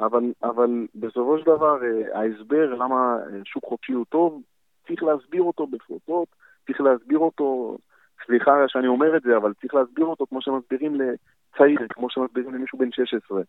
אבל, 0.00 0.32
אבל 0.42 0.86
בסופו 0.94 1.38
של 1.38 1.44
דבר, 1.44 1.78
אה, 1.84 2.20
ההסבר 2.20 2.74
למה 2.74 3.16
שוק 3.44 3.64
חופשי 3.64 3.92
הוא 3.92 4.04
טוב, 4.08 4.42
צריך 4.86 5.02
להסביר 5.02 5.42
אותו 5.42 5.66
בפרוטות, 5.66 6.28
צריך 6.66 6.80
להסביר 6.80 7.18
אותו, 7.18 7.78
סליחה 8.26 8.52
שאני 8.68 8.86
אומר 8.86 9.16
את 9.16 9.22
זה, 9.22 9.36
אבל 9.36 9.52
צריך 9.60 9.74
להסביר 9.74 10.06
אותו 10.06 10.26
כמו 10.26 10.42
שמסבירים 10.42 10.94
לצעיר, 10.94 11.78
כמו 11.88 12.10
שמסבירים 12.10 12.54
למישהו 12.54 12.78
בן 12.78 12.92
16. 12.92 13.42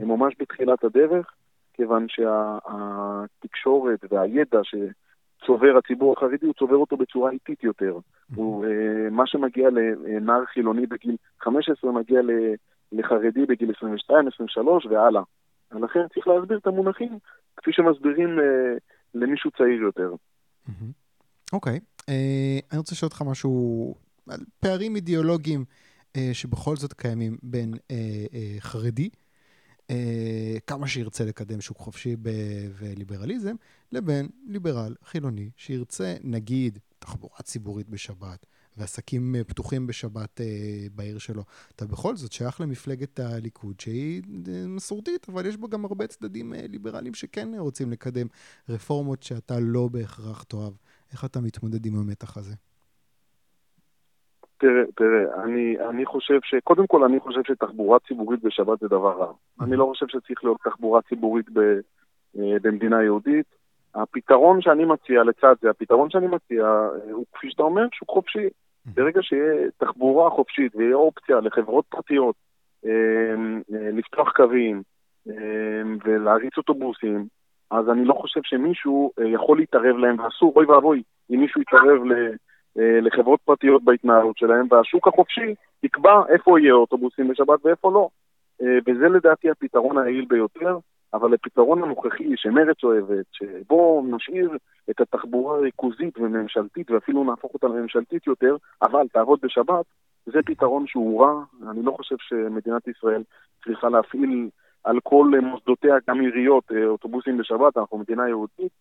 הם 0.00 0.08
ממש 0.08 0.34
בתחילת 0.38 0.84
הדרך, 0.84 1.34
כיוון 1.74 2.06
שהתקשורת 2.08 4.04
והידע 4.10 4.60
ש... 4.62 4.74
צובר 5.46 5.76
הציבור 5.76 6.12
החרדי, 6.16 6.46
הוא 6.46 6.54
צובר 6.54 6.76
אותו 6.76 6.96
בצורה 6.96 7.30
איטית 7.30 7.64
יותר. 7.64 7.98
הוא, 8.34 8.64
uh, 8.64 8.68
מה 9.10 9.26
שמגיע 9.26 9.68
לנער 9.70 10.44
חילוני 10.44 10.86
בגיל 10.86 11.16
15 11.40 11.92
מגיע 11.92 12.20
לחרדי 12.92 13.46
בגיל 13.46 13.72
22, 13.76 14.28
23 14.28 14.86
והלאה. 14.86 15.22
ולכן 15.72 16.08
צריך 16.14 16.28
להסביר 16.28 16.58
את 16.58 16.66
המונחים 16.66 17.18
כפי 17.56 17.72
שמסבירים 17.72 18.38
uh, 18.38 18.42
למישהו 19.14 19.50
צעיר 19.50 19.82
יותר. 19.82 20.12
אוקיי, 21.52 21.80
אני 22.70 22.78
רוצה 22.78 22.94
לשאול 22.94 23.06
אותך 23.08 23.22
משהו 23.22 23.94
על 24.28 24.44
פערים 24.60 24.96
אידיאולוגיים 24.96 25.64
uh, 25.64 26.20
שבכל 26.32 26.76
זאת 26.76 26.92
קיימים 26.92 27.38
בין 27.42 27.74
uh, 27.74 27.78
חרדי 28.60 29.08
אה, 29.90 30.56
כמה 30.66 30.88
שירצה 30.88 31.24
לקדם 31.24 31.60
שוק 31.60 31.78
חופשי 31.78 32.16
וליברליזם, 32.78 33.54
לבין 33.92 34.28
ליברל 34.46 34.94
חילוני 35.04 35.50
שירצה, 35.56 36.16
נגיד, 36.22 36.78
תחבורה 36.98 37.38
ציבורית 37.42 37.88
בשבת, 37.88 38.46
ועסקים 38.80 39.34
אה, 39.34 39.44
פתוחים 39.44 39.86
בשבת 39.86 40.40
אה, 40.40 40.46
בעיר 40.94 41.18
שלו. 41.18 41.42
אתה 41.76 41.84
בכל 41.84 42.16
זאת 42.16 42.32
שייך 42.32 42.60
למפלגת 42.60 43.20
הליכוד, 43.20 43.80
שהיא 43.80 44.22
אה, 44.48 44.68
מסורתית, 44.68 45.26
אבל 45.32 45.46
יש 45.46 45.56
בה 45.56 45.68
גם 45.68 45.84
הרבה 45.84 46.06
צדדים 46.06 46.52
ליברליים 46.68 47.14
שכן 47.14 47.48
רוצים 47.58 47.90
לקדם 47.90 48.26
רפורמות 48.68 49.22
שאתה 49.22 49.54
לא 49.60 49.88
בהכרח 49.92 50.42
תאהב. 50.42 50.72
איך 51.12 51.24
אתה 51.24 51.40
מתמודד 51.40 51.86
עם 51.86 51.92
המתח 51.96 52.36
הזה? 52.36 52.54
תראה, 54.58 54.82
תראה, 54.96 55.44
אני, 55.44 55.76
אני 55.90 56.06
חושב 56.06 56.38
ש... 56.42 56.54
קודם 56.64 56.86
כל, 56.86 57.04
אני 57.04 57.20
חושב 57.20 57.40
שתחבורה 57.46 57.98
ציבורית 58.08 58.42
בשבת 58.42 58.80
זה 58.80 58.88
דבר 58.88 59.18
רע. 59.18 59.32
אני 59.60 59.76
לא 59.76 59.84
חושב 59.84 60.06
שצריך 60.08 60.44
להיות 60.44 60.58
תחבורה 60.64 61.02
ציבורית 61.02 61.46
ב, 61.52 61.60
במדינה 62.34 63.02
יהודית. 63.02 63.46
הפתרון 63.94 64.62
שאני 64.62 64.84
מציע 64.84 65.22
לצד 65.24 65.54
זה, 65.62 65.70
הפתרון 65.70 66.10
שאני 66.10 66.26
מציע 66.26 66.88
הוא 67.12 67.24
כפי 67.32 67.50
שאתה 67.50 67.62
אומר, 67.62 67.86
שוק 67.92 68.08
חופשי. 68.08 68.48
ברגע 68.86 69.22
שיהיה 69.22 69.70
תחבורה 69.78 70.30
חופשית 70.30 70.76
ויהיה 70.76 70.96
אופציה 70.96 71.40
לחברות 71.40 71.84
פרטיות 71.88 72.34
אה, 72.86 73.34
לפתוח 73.92 74.32
קווים 74.36 74.82
ולהריץ 76.04 76.56
אוטובוסים, 76.56 77.26
אז 77.70 77.90
אני 77.90 78.04
לא 78.04 78.14
חושב 78.14 78.40
שמישהו 78.44 79.12
יכול 79.24 79.58
להתערב 79.58 79.96
להם, 79.96 80.20
ואסור, 80.20 80.52
אוי 80.56 80.66
ואבוי, 80.66 81.02
אם 81.30 81.40
מישהו 81.40 81.60
יתערב. 81.60 82.02
אה, 82.78 83.00
לחברות 83.00 83.40
פרטיות 83.44 83.84
בהתנהלות 83.84 84.38
שלהם, 84.38 84.66
והשוק 84.70 85.08
החופשי 85.08 85.54
יקבע 85.82 86.22
איפה 86.28 86.60
יהיה 86.60 86.72
אוטובוסים 86.72 87.28
בשבת 87.28 87.66
ואיפה 87.66 87.90
לא. 87.92 88.08
אה, 88.62 88.78
וזה 88.86 89.08
לדעתי 89.08 89.50
הפתרון 89.50 89.98
היעיל 89.98 90.24
ביותר, 90.28 90.78
אבל 91.14 91.34
הפתרון 91.34 91.82
הנוכחי 91.82 92.36
שמרצ 92.36 92.84
אוהבת, 92.84 93.26
שבו 93.32 94.04
נשאיר 94.10 94.50
את 94.90 95.00
התחבורה 95.00 95.56
הריכוזית 95.56 96.18
וממשלתית 96.18 96.90
ואפילו 96.90 97.24
נהפוך 97.24 97.54
אותה 97.54 97.66
לממשלתית 97.66 98.26
יותר, 98.26 98.56
אבל 98.82 99.08
תעבוד 99.12 99.38
בשבת, 99.42 99.84
זה 100.26 100.38
פתרון 100.46 100.86
שהוא 100.86 101.22
רע. 101.22 101.42
אני 101.70 101.82
לא 101.82 101.92
חושב 101.92 102.16
שמדינת 102.18 102.88
ישראל 102.88 103.22
צריכה 103.64 103.88
להפעיל 103.88 104.48
על 104.84 105.00
כל 105.02 105.30
מוסדותיה, 105.42 105.94
גם 106.08 106.20
עיריות, 106.20 106.64
אה, 106.72 106.86
אוטובוסים 106.86 107.38
בשבת, 107.38 107.76
אנחנו 107.76 107.98
מדינה 107.98 108.28
יהודית, 108.28 108.72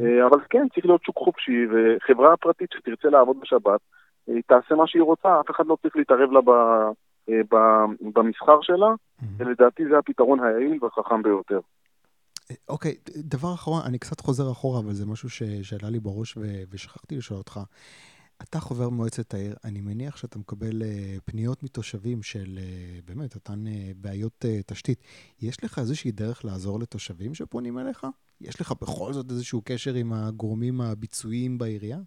אה, 0.00 0.26
אבל 0.26 0.38
כן, 0.50 0.68
צריך 0.74 0.86
להיות 0.86 1.04
שוק 1.04 1.16
חופשי, 1.16 1.66
וחברה 1.70 2.36
פרטית 2.36 2.70
שתרצה 2.72 3.08
לעבוד 3.08 3.40
בשבת, 3.40 3.80
היא 4.26 4.36
אה, 4.36 4.42
תעשה 4.42 4.74
מה 4.74 4.86
שהיא 4.86 5.02
רוצה, 5.02 5.40
אף 5.40 5.50
אחד 5.50 5.66
לא 5.66 5.76
צריך 5.82 5.96
להתערב 5.96 6.32
לה 6.32 6.40
במסחר 8.00 8.60
שלה, 8.62 8.88
ולדעתי 9.38 9.88
זה 9.88 9.98
הפתרון 9.98 10.40
היעיל 10.40 10.78
והחכם 10.80 11.22
ביותר. 11.22 11.60
אוקיי, 12.68 12.94
דבר 13.16 13.54
אחרון, 13.54 13.82
אני 13.86 13.98
קצת 13.98 14.20
חוזר 14.20 14.50
אחורה, 14.52 14.80
אבל 14.80 14.92
זה 14.92 15.06
משהו 15.06 15.30
שעלה 15.62 15.90
לי 15.90 16.00
בראש 16.00 16.36
ו- 16.36 16.62
ושכחתי 16.70 17.16
לשאול 17.16 17.38
אותך. 17.38 17.60
אתה 18.42 18.58
חובר 18.58 18.88
מועצת 18.88 19.34
העיר, 19.34 19.54
אני 19.64 19.80
מניח 19.80 20.16
שאתה 20.16 20.38
מקבל 20.38 20.82
uh, 20.82 21.20
פניות 21.24 21.62
מתושבים 21.62 22.22
של 22.22 22.46
uh, 22.56 23.06
באמת 23.06 23.34
אותן 23.34 23.66
uh, 23.66 23.70
בעיות 23.96 24.44
uh, 24.44 24.62
תשתית. 24.66 24.98
יש 25.42 25.64
לך 25.64 25.78
איזושהי 25.78 26.10
דרך 26.10 26.44
לעזור 26.44 26.80
לתושבים 26.80 27.34
שפונים 27.34 27.78
אליך? 27.78 28.06
יש 28.40 28.60
לך 28.60 28.72
בכל 28.82 29.12
זאת 29.12 29.30
איזשהו 29.30 29.62
קשר 29.64 29.94
עם 29.94 30.12
הגורמים 30.12 30.80
הביצועיים 30.80 31.58
בעירייה? 31.58 31.98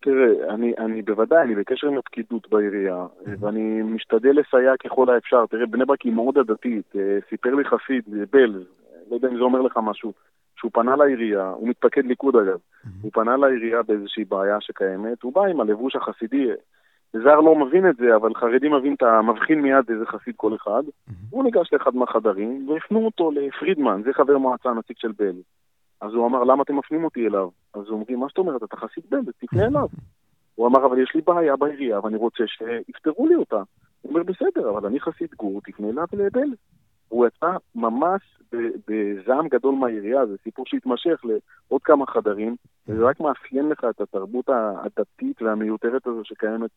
תראה, 0.00 0.54
אני, 0.54 0.72
אני 0.78 1.02
בוודאי, 1.02 1.42
אני 1.42 1.54
בקשר 1.54 1.86
עם 1.86 1.98
הפקידות 1.98 2.50
בעירייה, 2.50 3.06
mm-hmm. 3.06 3.30
ואני 3.40 3.82
משתדל 3.82 4.30
לסייע 4.30 4.72
ככל 4.84 5.10
האפשר. 5.10 5.46
תראה, 5.46 5.66
בני 5.66 5.84
ברק 5.84 6.02
היא 6.02 6.12
מאוד 6.12 6.38
עדתית. 6.38 6.92
סיפר 7.30 7.54
לי 7.54 7.64
חסיד, 7.64 8.04
בלז, 8.30 8.64
לא 9.10 9.14
יודע 9.16 9.28
אם 9.28 9.36
זה 9.36 9.42
אומר 9.42 9.60
לך 9.60 9.78
משהו, 9.82 10.12
שהוא 10.56 10.70
פנה 10.74 10.96
לעירייה, 10.96 11.48
הוא 11.48 11.68
מתפקד 11.68 12.04
ליכוד 12.04 12.36
אגב, 12.36 12.58
הוא 13.02 13.10
פנה 13.12 13.36
לעירייה 13.36 13.82
באיזושהי 13.82 14.24
בעיה 14.24 14.60
שקיימת, 14.60 15.22
הוא 15.22 15.32
בא 15.32 15.44
עם 15.44 15.60
הלבוש 15.60 15.96
החסידי, 15.96 16.48
זר 17.12 17.40
לא 17.40 17.54
מבין 17.56 17.88
את 17.88 17.96
זה, 17.96 18.16
אבל 18.16 18.34
חרדי 18.34 18.68
מבין, 18.68 18.94
אתה 18.94 19.22
מבחין 19.22 19.60
מיד 19.62 19.90
איזה 19.90 20.06
חסיד 20.06 20.34
כל 20.36 20.54
אחד, 20.54 20.82
הוא 21.30 21.44
ניגש 21.44 21.72
לאחד 21.72 21.94
מהחדרים, 21.94 22.68
והפנו 22.68 23.04
אותו 23.04 23.30
לפרידמן, 23.30 24.02
זה 24.04 24.12
חבר 24.12 24.38
מועצה, 24.38 24.72
נציג 24.72 24.96
של 24.98 25.12
בל. 25.18 25.36
אז 26.00 26.12
הוא 26.12 26.26
אמר, 26.26 26.44
למה 26.44 26.62
אתם 26.62 26.76
מפנים 26.76 27.04
אותי 27.04 27.26
אליו? 27.26 27.48
אז 27.74 27.88
אומרים, 27.88 28.20
מה 28.20 28.26
זאת 28.28 28.38
אומרת, 28.38 28.62
אתה 28.62 28.76
חסיד 28.76 29.04
בל, 29.10 29.32
תפנה 29.38 29.66
אליו. 29.66 29.88
הוא 30.54 30.66
אמר, 30.66 30.86
אבל 30.86 31.02
יש 31.02 31.14
לי 31.14 31.20
בעיה 31.20 31.56
בעירייה, 31.56 32.00
ואני 32.00 32.16
רוצה 32.16 32.44
שיפתרו 32.46 33.26
לי 33.26 33.34
אותה. 33.34 33.62
הוא 34.02 34.10
אומר, 34.10 34.22
בסדר, 34.22 34.70
אבל 34.70 34.86
אני 34.86 35.00
חסיד 35.00 35.28
גור, 35.36 35.60
תפנה 35.64 35.88
אליו 35.88 36.06
לבל. 36.12 36.48
הוא 37.08 37.26
יצא 37.26 37.50
ממש 37.74 38.22
בזעם 38.88 39.48
גדול 39.48 39.74
מהעירייה, 39.74 40.26
זה 40.26 40.36
סיפור 40.42 40.66
שהתמשך 40.66 41.20
לעוד 41.24 41.82
כמה 41.82 42.06
חדרים, 42.06 42.56
וזה 42.88 43.04
רק 43.04 43.20
מאפיין 43.20 43.68
לך 43.68 43.84
את 43.90 44.00
התרבות 44.00 44.48
הדתית 44.48 45.42
והמיותרת 45.42 46.06
הזו 46.06 46.24
שקיימת 46.24 46.70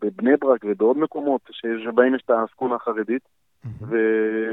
בבני 0.00 0.36
ברק 0.36 0.60
ובעוד 0.64 0.98
מקומות 0.98 1.40
שבהם 1.84 2.14
יש 2.14 2.22
את 2.24 2.30
האסכולה 2.30 2.74
החרדית. 2.74 3.22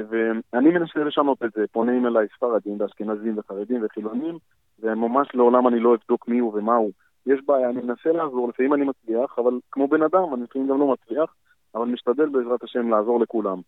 ואני 0.10 0.70
מנסה 0.70 1.04
לשנות 1.04 1.44
את 1.44 1.52
זה, 1.56 1.66
פונים 1.72 2.06
אליי 2.08 2.28
ספרדים 2.36 2.82
ואשכנזים 2.82 3.38
וחרדים 3.38 3.82
וחילונים, 3.86 4.38
וממש 4.80 5.28
לעולם 5.34 5.68
אני 5.68 5.80
לא 5.80 5.96
אבדוק 5.96 6.28
מי 6.28 6.40
הוא 6.40 6.54
ומה 6.58 6.76
הוא. 6.76 6.92
יש 7.26 7.40
בעיה, 7.46 7.70
אני 7.70 7.82
מנסה 7.82 8.12
לעזור, 8.12 8.50
לפעמים 8.50 8.74
אני 8.74 8.86
מצליח, 8.86 9.40
אבל 9.40 9.60
כמו 9.72 9.88
בן 9.88 10.02
אדם, 10.04 10.34
אני 10.34 10.44
לפעמים 10.44 10.68
גם 10.68 10.80
לא 10.80 10.94
מצליח, 10.94 11.36
אבל 11.76 11.86
משתדל 11.86 12.30
בעזרת 12.30 12.64
השם 12.64 12.90
לעזור 12.90 13.20
לכולם. 13.20 13.60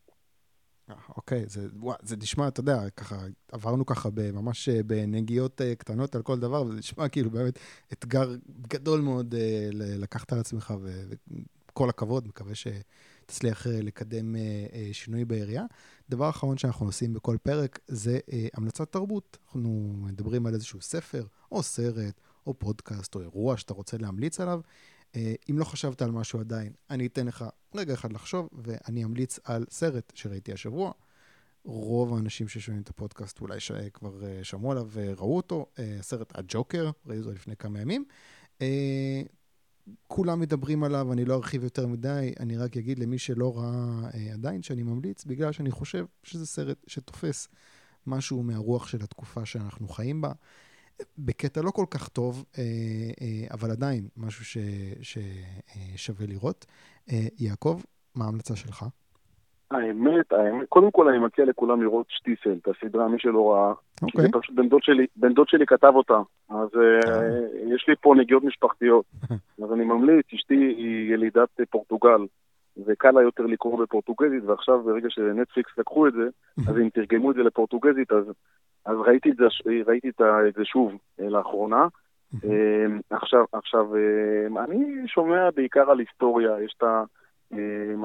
אוקיי, 1.17 1.43
זה, 1.47 1.67
ווא, 1.79 1.93
זה 2.01 2.15
נשמע, 2.17 2.47
אתה 2.47 2.59
יודע, 2.59 2.89
ככה, 2.89 3.17
עברנו 3.51 3.85
ככה 3.85 4.09
ממש 4.33 4.69
אה, 4.69 4.83
בנגיעות 4.83 5.61
אה, 5.61 5.75
קטנות 5.75 6.15
על 6.15 6.21
כל 6.21 6.39
דבר, 6.39 6.63
וזה 6.63 6.77
נשמע 6.79 7.09
כאילו 7.09 7.29
באמת 7.29 7.59
אתגר 7.93 8.35
גדול 8.67 9.01
מאוד 9.01 9.35
אה, 9.35 9.69
לקחת 9.73 10.33
על 10.33 10.39
עצמך, 10.39 10.73
וכל 10.81 11.89
הכבוד, 11.89 12.27
מקווה 12.27 12.53
שתצליח 12.55 13.67
לקדם 13.69 14.35
שינוי 14.91 15.25
בעירייה. 15.25 15.65
דבר 16.09 16.29
אחרון 16.29 16.57
שאנחנו 16.57 16.85
עושים 16.85 17.13
בכל 17.13 17.37
פרק 17.43 17.79
זה 17.87 18.19
המלצת 18.53 18.91
תרבות. 18.91 19.37
אנחנו 19.47 19.93
מדברים 19.97 20.45
על 20.45 20.53
איזשהו 20.53 20.81
ספר, 20.81 21.25
או 21.51 21.63
סרט, 21.63 22.21
או 22.47 22.53
פודקאסט, 22.53 23.15
או 23.15 23.21
אירוע 23.21 23.57
שאתה 23.57 23.73
רוצה 23.73 23.97
להמליץ 23.97 24.39
עליו. 24.39 24.61
אה, 25.17 25.33
אם 25.49 25.59
לא 25.59 25.63
חשבת 25.63 26.01
על 26.01 26.11
משהו 26.11 26.39
עדיין, 26.39 26.73
אני 26.89 27.05
אתן 27.05 27.27
לך 27.27 27.45
רגע 27.75 27.93
אחד 27.93 28.13
לחשוב, 28.13 28.49
ואני 28.53 29.03
אמליץ 29.03 29.39
על 29.43 29.65
סרט 29.69 30.11
שראיתי 30.15 30.53
השבוע. 30.53 30.91
רוב 31.63 32.13
האנשים 32.13 32.47
ששומעים 32.47 32.83
את 32.83 32.89
הפודקאסט 32.89 33.41
אולי 33.41 33.59
ש... 33.59 33.71
כבר 33.71 34.25
אה, 34.25 34.43
שמעו 34.43 34.71
עליו 34.71 34.87
וראו 34.91 35.37
אותו, 35.37 35.65
אה, 35.79 35.97
הסרט 35.99 36.37
הג'וקר, 36.37 36.91
ראיתי 37.05 37.21
אותו 37.21 37.31
לפני 37.31 37.55
כמה 37.55 37.81
ימים. 37.81 38.05
כולם 40.07 40.39
מדברים 40.39 40.83
עליו, 40.83 41.13
אני 41.13 41.25
לא 41.25 41.35
ארחיב 41.35 41.63
יותר 41.63 41.87
מדי, 41.87 42.33
אני 42.39 42.57
רק 42.57 42.77
אגיד 42.77 42.99
למי 42.99 43.17
שלא 43.17 43.57
ראה 43.57 44.09
עדיין 44.33 44.63
שאני 44.63 44.83
ממליץ, 44.83 45.25
בגלל 45.25 45.51
שאני 45.51 45.71
חושב 45.71 46.05
שזה 46.23 46.45
סרט 46.45 46.77
שתופס 46.87 47.47
משהו 48.07 48.43
מהרוח 48.43 48.87
של 48.87 49.03
התקופה 49.03 49.45
שאנחנו 49.45 49.87
חיים 49.87 50.21
בה. 50.21 50.31
בקטע 51.17 51.61
לא 51.61 51.71
כל 51.71 51.85
כך 51.91 52.09
טוב, 52.09 52.45
אה, 52.57 52.63
אה, 53.21 53.53
אבל 53.53 53.71
עדיין 53.71 54.01
משהו 54.17 54.45
ש, 54.45 54.57
ששווה 55.01 56.27
לראות. 56.27 56.65
אה, 57.11 57.27
יעקב, 57.39 57.81
מה 58.15 58.25
ההמלצה 58.25 58.55
שלך? 58.55 58.85
האמת, 59.71 60.31
האמת, 60.31 60.67
קודם 60.69 60.91
כל 60.91 61.09
אני 61.09 61.17
מציע 61.17 61.45
לכולם 61.45 61.81
לראות 61.81 62.05
שטיסל, 62.09 62.57
את 62.61 62.67
הסדרה, 62.67 63.07
מי 63.07 63.19
שלא 63.19 63.51
ראה. 63.51 63.73
אוקיי. 64.01 64.11
כי 64.11 64.21
זה 64.21 64.27
פשוט 64.41 64.55
בן 64.55 64.69
דוד 64.69 64.83
שלי, 64.83 65.05
בן 65.15 65.33
דוד 65.33 65.47
שלי 65.49 65.65
כתב 65.65 65.93
אותה, 65.95 66.21
אז 66.49 66.69
יש 67.75 67.85
לי 67.87 67.95
פה 68.01 68.15
נגיעות 68.17 68.43
משפחתיות. 68.43 69.05
אז 69.63 69.73
אני 69.73 69.85
ממליץ, 69.85 70.25
אשתי 70.35 70.55
היא 70.55 71.13
ילידת 71.13 71.49
פורטוגל, 71.69 72.25
וקל 72.85 73.11
לה 73.11 73.21
יותר 73.21 73.45
לקרוא 73.45 73.83
בפורטוגזית, 73.83 74.43
ועכשיו 74.45 74.83
ברגע 74.83 75.09
שנטפליקס 75.09 75.77
לקחו 75.77 76.07
את 76.07 76.13
זה, 76.13 76.29
אז 76.67 76.77
הם 76.77 76.89
תרגמו 76.89 77.31
את 77.31 77.35
זה 77.35 77.43
לפורטוגזית, 77.43 78.11
אז 78.11 78.25
אז 78.87 78.97
ראיתי 79.07 79.31
את 79.31 79.35
זה, 79.37 79.45
ראיתי 79.87 80.09
את 80.09 80.21
זה 80.55 80.65
שוב 80.65 80.91
אה, 81.19 81.29
לאחרונה. 81.29 81.87
אה, 82.43 82.85
עכשיו, 83.09 83.45
עכשיו, 83.51 83.95
אה, 83.95 84.63
אני 84.63 85.07
שומע 85.07 85.49
בעיקר 85.55 85.91
על 85.91 85.99
היסטוריה, 85.99 86.51
יש 86.65 86.73
את 86.77 86.83
ה... 86.83 87.03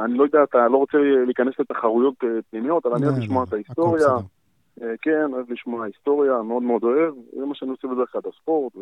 אני 0.04 0.14
לא 0.14 0.24
יודע, 0.24 0.42
אתה 0.42 0.68
לא 0.68 0.76
רוצה 0.76 0.98
להיכנס 1.26 1.54
לתחרויות 1.58 2.14
פנימיות, 2.50 2.86
אבל 2.86 2.94
אני 2.96 3.06
אוהב 3.06 3.18
לשמוע 3.18 3.44
את 3.44 3.52
ההיסטוריה. 3.52 4.08
כן, 5.02 5.32
אוהב 5.32 5.52
לשמוע 5.52 5.84
היסטוריה, 5.84 6.42
מאוד 6.42 6.62
מאוד 6.62 6.84
אוהב, 6.84 7.14
זה 7.38 7.44
מה 7.44 7.54
שאני 7.54 7.70
עושה 7.70 7.88
בדרך 7.88 8.12
כלל, 8.12 8.20
הספורט. 8.34 8.72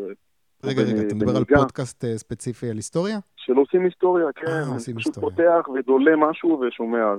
רגע, 0.65 0.83
רגע, 0.83 1.07
אתה 1.07 1.15
מדבר 1.15 1.37
על 1.37 1.45
פודקאסט 1.45 2.05
ספציפי 2.17 2.71
על 2.71 2.77
היסטוריה? 2.77 3.19
של 3.37 3.57
עושים 3.57 3.85
היסטוריה, 3.85 4.27
כן. 4.35 4.47
עושים 4.75 4.97
היסטוריה. 4.97 5.03
פשוט 5.03 5.17
פותח 5.17 5.69
ודולה 5.69 6.17
משהו 6.17 6.61
ושומע, 6.61 7.17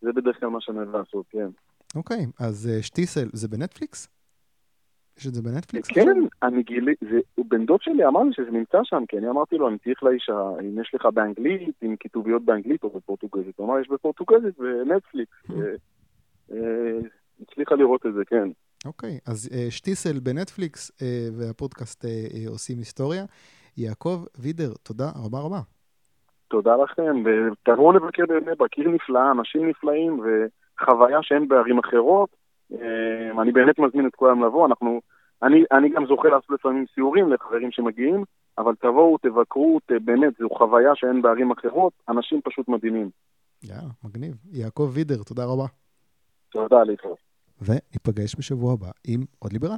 זה 0.00 0.12
בדרך 0.12 0.40
כלל 0.40 0.48
מה 0.48 0.60
שאני 0.60 0.78
אוהב 0.78 0.96
לעשות, 0.96 1.26
כן. 1.30 1.48
אוקיי, 1.94 2.26
אז 2.40 2.70
uh, 2.70 2.82
שטיסל, 2.82 3.28
זה 3.32 3.48
בנטפליקס? 3.48 4.08
יש 5.18 5.26
את 5.26 5.34
זה 5.34 5.42
בנטפליקס? 5.42 5.88
כן, 5.88 6.16
אני 6.42 6.62
גילי, 6.62 6.94
זה, 7.00 7.18
בן 7.48 7.66
דוד 7.66 7.82
שלי 7.82 8.06
אמר 8.06 8.22
לי 8.22 8.32
שזה 8.32 8.50
נמצא 8.50 8.78
שם, 8.84 9.04
כי 9.08 9.18
אני 9.18 9.28
אמרתי 9.28 9.56
לו, 9.56 9.68
אני 9.68 9.78
צריך 9.78 10.02
לאישה, 10.02 10.50
אם 10.60 10.80
יש 10.80 10.90
לך 10.94 11.06
באנגלית, 11.14 11.76
עם 11.82 11.96
כתוביות 12.00 12.44
באנגלית 12.44 12.82
או 12.82 12.90
בפורטוגזית. 12.90 13.58
הוא 13.58 13.66
אמר, 13.66 13.80
יש 13.80 13.88
בפורטוגזית 13.88 14.58
בנטפליקס. 14.58 15.36
Hmm. 15.48 15.52
אה, 16.52 16.98
הצליחה 17.42 17.74
לראות 17.74 18.06
את 18.06 18.14
זה, 18.14 18.24
כן. 18.24 18.48
אוקיי, 18.86 19.18
אז 19.26 19.48
שטיסל 19.70 20.18
בנטפליקס, 20.22 20.90
והפודקאסט 21.38 22.04
עושים 22.48 22.78
היסטוריה. 22.78 23.24
יעקב 23.76 24.24
וידר, 24.38 24.72
תודה 24.82 25.10
רבה 25.24 25.38
רבה. 25.38 25.60
תודה 26.48 26.76
לכם, 26.76 27.22
ותבואו 27.24 27.92
לבקר 27.92 28.22
בבני 28.28 28.54
ברק, 28.58 28.74
עיר 28.74 28.88
נפלאה, 28.88 29.30
אנשים 29.30 29.68
נפלאים, 29.68 30.18
ו... 30.18 30.24
חוויה 30.84 31.18
שאין 31.22 31.48
בערים 31.48 31.78
אחרות. 31.78 32.28
אה, 32.72 33.42
אני 33.42 33.52
באמת 33.52 33.78
מזמין 33.78 34.06
את 34.06 34.14
כולם 34.14 34.44
לבוא, 34.44 34.66
אנחנו... 34.66 35.00
אני, 35.42 35.64
אני 35.72 35.88
גם 35.88 36.06
זוכה 36.06 36.28
לעשות 36.28 36.50
לפעמים 36.50 36.84
סיורים 36.94 37.32
לחברים 37.32 37.70
שמגיעים, 37.70 38.24
אבל 38.58 38.74
תבואו, 38.74 39.18
תבקרו, 39.18 39.80
ת, 39.86 39.92
באמת, 40.04 40.32
זו 40.38 40.48
חוויה 40.58 40.90
שאין 40.94 41.22
בערים 41.22 41.50
אחרות, 41.50 41.92
אנשים 42.08 42.40
פשוט 42.44 42.68
מדהימים. 42.68 43.10
יאללה, 43.62 43.90
מגניב. 44.04 44.36
יעקב 44.52 44.90
וידר, 44.94 45.22
תודה 45.22 45.44
רבה. 45.44 45.66
תודה, 46.50 46.82
להתראות. 46.82 47.18
וניפגש 47.62 48.38
בשבוע 48.38 48.72
הבא 48.72 48.90
עם 49.06 49.20
עוד 49.38 49.52
ליברל. 49.52 49.76